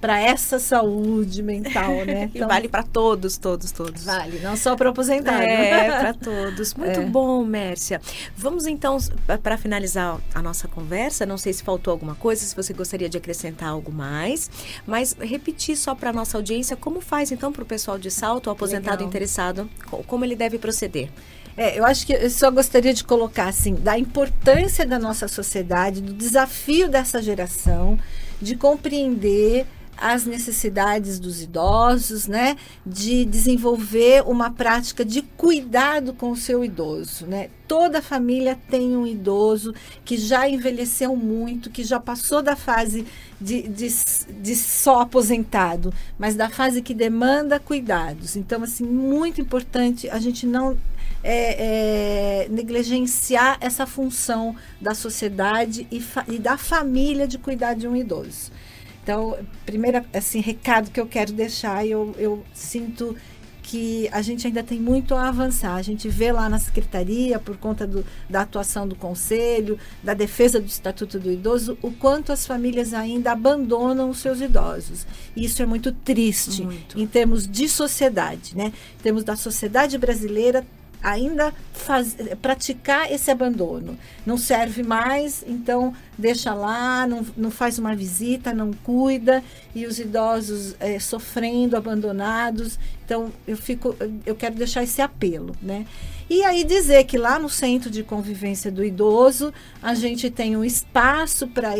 para 0.00 0.20
essa 0.20 0.58
saúde 0.58 1.42
mental, 1.42 2.04
né? 2.04 2.30
Então, 2.36 2.48
vale 2.48 2.68
para 2.68 2.82
todos, 2.82 3.38
todos, 3.38 3.72
todos. 3.72 4.04
Vale, 4.04 4.40
não 4.40 4.56
só 4.56 4.76
para 4.76 4.90
aposentado. 4.90 5.42
É, 5.42 5.88
para 5.98 6.12
todos. 6.12 6.74
Muito 6.74 7.00
é. 7.00 7.04
bom, 7.04 7.44
Mércia. 7.44 8.00
Vamos 8.36 8.66
então, 8.66 8.98
para 9.42 9.56
finalizar 9.56 10.18
a 10.34 10.42
nossa 10.42 10.68
conversa, 10.68 11.24
não 11.24 11.38
sei 11.38 11.52
se 11.52 11.62
faltou 11.62 11.92
alguma 11.92 12.14
coisa, 12.14 12.44
se 12.44 12.54
você 12.54 12.74
gostaria 12.74 13.08
de 13.08 13.16
acrescentar 13.16 13.70
algo 13.70 13.90
mais, 13.90 14.50
mas 14.86 15.16
repetir 15.18 15.76
só 15.76 15.94
para 15.94 16.12
nossa 16.12 16.36
audiência 16.36 16.76
como 16.76 17.00
faz 17.00 17.32
então 17.32 17.52
para 17.52 17.62
o 17.62 17.66
pessoal 17.66 17.98
de 17.98 18.10
salto, 18.10 18.48
o 18.48 18.50
aposentado 18.50 18.96
Legal. 18.96 19.08
interessado, 19.08 19.70
como 20.06 20.24
ele 20.24 20.36
deve 20.36 20.58
proceder. 20.58 21.08
É, 21.56 21.78
eu 21.78 21.86
acho 21.86 22.06
que 22.06 22.12
eu 22.12 22.28
só 22.28 22.50
gostaria 22.50 22.92
de 22.92 23.02
colocar 23.02 23.48
assim, 23.48 23.74
da 23.74 23.98
importância 23.98 24.84
da 24.84 24.98
nossa 24.98 25.26
sociedade, 25.26 26.02
do 26.02 26.12
desafio 26.12 26.88
dessa 26.88 27.22
geração 27.22 27.98
de 28.40 28.56
compreender 28.56 29.66
as 29.96 30.26
necessidades 30.26 31.18
dos 31.18 31.42
idosos, 31.42 32.26
né? 32.26 32.56
De 32.84 33.24
desenvolver 33.24 34.22
uma 34.26 34.50
prática 34.50 35.04
de 35.04 35.22
cuidado 35.22 36.12
com 36.12 36.30
o 36.30 36.36
seu 36.36 36.64
idoso, 36.64 37.26
né? 37.26 37.50
Toda 37.66 38.00
família 38.00 38.58
tem 38.70 38.96
um 38.96 39.06
idoso 39.06 39.74
que 40.04 40.16
já 40.16 40.48
envelheceu 40.48 41.16
muito, 41.16 41.70
que 41.70 41.82
já 41.82 41.98
passou 41.98 42.42
da 42.42 42.54
fase 42.54 43.06
de, 43.40 43.62
de, 43.62 43.88
de 44.40 44.56
só 44.56 45.00
aposentado, 45.00 45.92
mas 46.18 46.36
da 46.36 46.48
fase 46.48 46.80
que 46.80 46.94
demanda 46.94 47.58
cuidados. 47.58 48.36
Então, 48.36 48.62
assim, 48.62 48.84
muito 48.84 49.40
importante 49.40 50.08
a 50.08 50.18
gente 50.18 50.46
não 50.46 50.76
é, 51.22 52.44
é, 52.44 52.48
negligenciar 52.48 53.58
essa 53.60 53.86
função 53.86 54.54
da 54.80 54.94
sociedade 54.94 55.86
e, 55.90 56.02
e 56.28 56.38
da 56.38 56.56
família 56.56 57.26
de 57.26 57.36
cuidar 57.36 57.74
de 57.74 57.88
um 57.88 57.96
idoso. 57.96 58.52
Então, 59.06 59.38
primeiro 59.64 60.04
assim, 60.12 60.40
recado 60.40 60.90
que 60.90 60.98
eu 60.98 61.06
quero 61.06 61.32
deixar, 61.32 61.86
eu, 61.86 62.12
eu 62.18 62.42
sinto 62.52 63.16
que 63.62 64.08
a 64.10 64.20
gente 64.20 64.48
ainda 64.48 64.64
tem 64.64 64.80
muito 64.80 65.14
a 65.14 65.28
avançar. 65.28 65.76
A 65.76 65.82
gente 65.82 66.08
vê 66.08 66.32
lá 66.32 66.48
na 66.48 66.58
secretaria, 66.58 67.38
por 67.38 67.56
conta 67.56 67.86
do, 67.86 68.04
da 68.28 68.40
atuação 68.40 68.86
do 68.86 68.96
conselho, 68.96 69.78
da 70.02 70.12
defesa 70.12 70.58
do 70.58 70.66
Estatuto 70.66 71.20
do 71.20 71.30
Idoso, 71.30 71.78
o 71.82 71.92
quanto 71.92 72.32
as 72.32 72.44
famílias 72.44 72.92
ainda 72.92 73.30
abandonam 73.30 74.10
os 74.10 74.18
seus 74.18 74.40
idosos. 74.40 75.06
E 75.36 75.44
isso 75.44 75.62
é 75.62 75.66
muito 75.66 75.92
triste 75.92 76.64
muito. 76.64 76.98
em 76.98 77.06
termos 77.06 77.46
de 77.46 77.68
sociedade, 77.68 78.56
né? 78.56 78.72
Em 78.98 79.02
termos 79.04 79.22
da 79.22 79.36
sociedade 79.36 79.96
brasileira 79.98 80.66
ainda 81.06 81.54
faz, 81.72 82.16
praticar 82.42 83.12
esse 83.12 83.30
abandono. 83.30 83.96
Não 84.26 84.36
serve 84.36 84.82
mais, 84.82 85.44
então 85.46 85.94
deixa 86.18 86.52
lá, 86.52 87.06
não, 87.06 87.24
não 87.36 87.50
faz 87.50 87.78
uma 87.78 87.94
visita, 87.94 88.52
não 88.52 88.72
cuida, 88.72 89.42
e 89.72 89.86
os 89.86 90.00
idosos 90.00 90.74
é, 90.80 90.98
sofrendo, 90.98 91.76
abandonados. 91.76 92.76
Então, 93.04 93.32
eu 93.46 93.56
fico, 93.56 93.94
eu 94.26 94.34
quero 94.34 94.56
deixar 94.56 94.82
esse 94.82 95.00
apelo, 95.00 95.54
né? 95.62 95.86
E 96.28 96.42
aí 96.42 96.64
dizer 96.64 97.04
que 97.04 97.16
lá 97.16 97.38
no 97.38 97.48
Centro 97.48 97.88
de 97.88 98.02
Convivência 98.02 98.68
do 98.70 98.84
Idoso, 98.84 99.54
a 99.80 99.94
gente 99.94 100.28
tem 100.28 100.56
um 100.56 100.64
espaço 100.64 101.46
para 101.46 101.78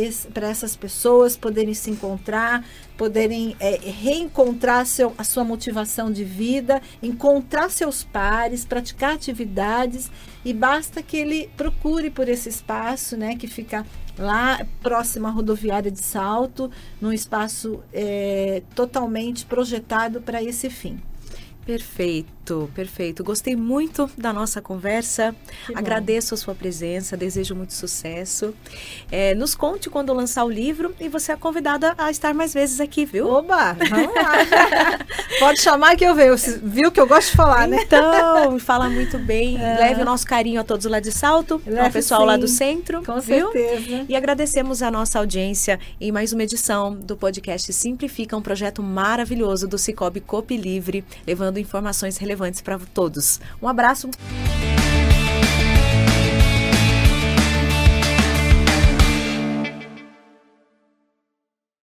essas 0.49 0.77
pessoas 0.77 1.37
poderem 1.37 1.75
se 1.75 1.91
encontrar, 1.91 2.65
poderem 2.97 3.57
é, 3.59 3.77
reencontrar 3.77 4.87
seu, 4.87 5.13
a 5.19 5.25
sua 5.25 5.43
motivação 5.43 6.13
de 6.13 6.23
vida, 6.23 6.81
encontrar 7.03 7.69
seus 7.73 8.05
pares, 8.05 8.65
praticar 8.65 9.15
atividades 9.15 10.09
e 10.45 10.53
basta 10.53 11.03
que 11.03 11.17
ele 11.17 11.51
procure 11.57 12.09
por 12.09 12.29
esse 12.29 12.49
espaço, 12.49 13.17
né, 13.17 13.35
que 13.35 13.49
fica 13.49 13.85
lá 14.17 14.65
próximo 14.81 15.27
à 15.27 15.31
rodoviária 15.31 15.91
de 15.91 16.01
Salto, 16.01 16.71
num 17.01 17.13
espaço 17.13 17.83
é, 17.93 18.63
totalmente 18.77 19.45
projetado 19.45 20.21
para 20.21 20.41
esse 20.41 20.71
fim. 20.71 21.01
Perfeito, 21.67 22.71
perfeito. 22.77 23.25
Gostei 23.25 23.57
muito 23.57 24.09
da 24.17 24.33
nossa 24.33 24.63
conversa. 24.63 25.35
Agradeço 25.75 26.33
a 26.33 26.37
sua 26.37 26.55
presença, 26.55 27.17
desejo 27.17 27.57
muito 27.57 27.75
sucesso. 27.75 28.55
É, 29.11 29.35
nos 29.35 29.57
conte 29.57 29.91
quando 29.91 30.13
lançar 30.13 30.45
o 30.45 30.49
livro 30.49 30.95
e 31.01 31.09
você 31.09 31.33
é 31.33 31.37
convidada 31.37 31.93
a 31.99 32.09
estar 32.09 32.33
mais 32.33 32.55
vezes 32.55 32.79
aqui, 32.79 33.05
viu? 33.05 33.27
Oba, 33.27 33.73
vamos 33.73 34.15
lá. 34.15 34.99
Pode 35.41 35.61
chamar 35.61 35.97
que 35.97 36.05
eu 36.05 36.15
venho. 36.15 36.37
Viu 36.63 36.93
que 36.93 37.01
eu 37.01 37.07
gosto 37.07 37.33
de 37.33 37.37
falar, 37.37 37.67
né? 37.67 37.83
Então, 37.83 38.61
fala 38.61 38.89
muito 38.89 39.19
bem. 39.19 39.61
É. 39.61 39.79
Leve 39.79 40.03
o 40.03 40.05
nosso 40.05 40.25
carinho 40.25 40.61
a 40.61 40.65
todos 40.65 40.87
lá 40.87 41.01
de 41.01 41.11
Salto, 41.11 41.61
Leve, 41.67 41.81
ao 41.81 41.91
pessoal 41.91 42.21
sim. 42.21 42.27
lá 42.29 42.37
do 42.37 42.47
centro. 42.47 43.03
Com 43.03 43.19
viu? 43.19 43.51
certeza. 43.51 44.07
E 44.09 44.15
agradecemos 44.15 44.85
a 44.85 44.91
nossa 44.91 45.19
audiência 45.19 45.81
em 46.01 46.13
mais 46.13 46.33
uma 46.33 46.45
edição 46.45 46.95
do 46.95 47.17
podcast 47.17 47.73
Simplifica, 47.73 48.37
um 48.37 48.43
projeto 48.43 48.85
maravilhoso 48.85 49.67
do 49.67 49.77
Cicobi 49.77 50.21
Copi 50.21 50.57
Livre, 50.57 51.05
levando 51.27 51.56
informações 51.57 52.17
relevantes 52.17 52.61
para 52.61 52.79
todos. 52.79 53.41
Um 53.61 53.69
abraço. 53.69 54.11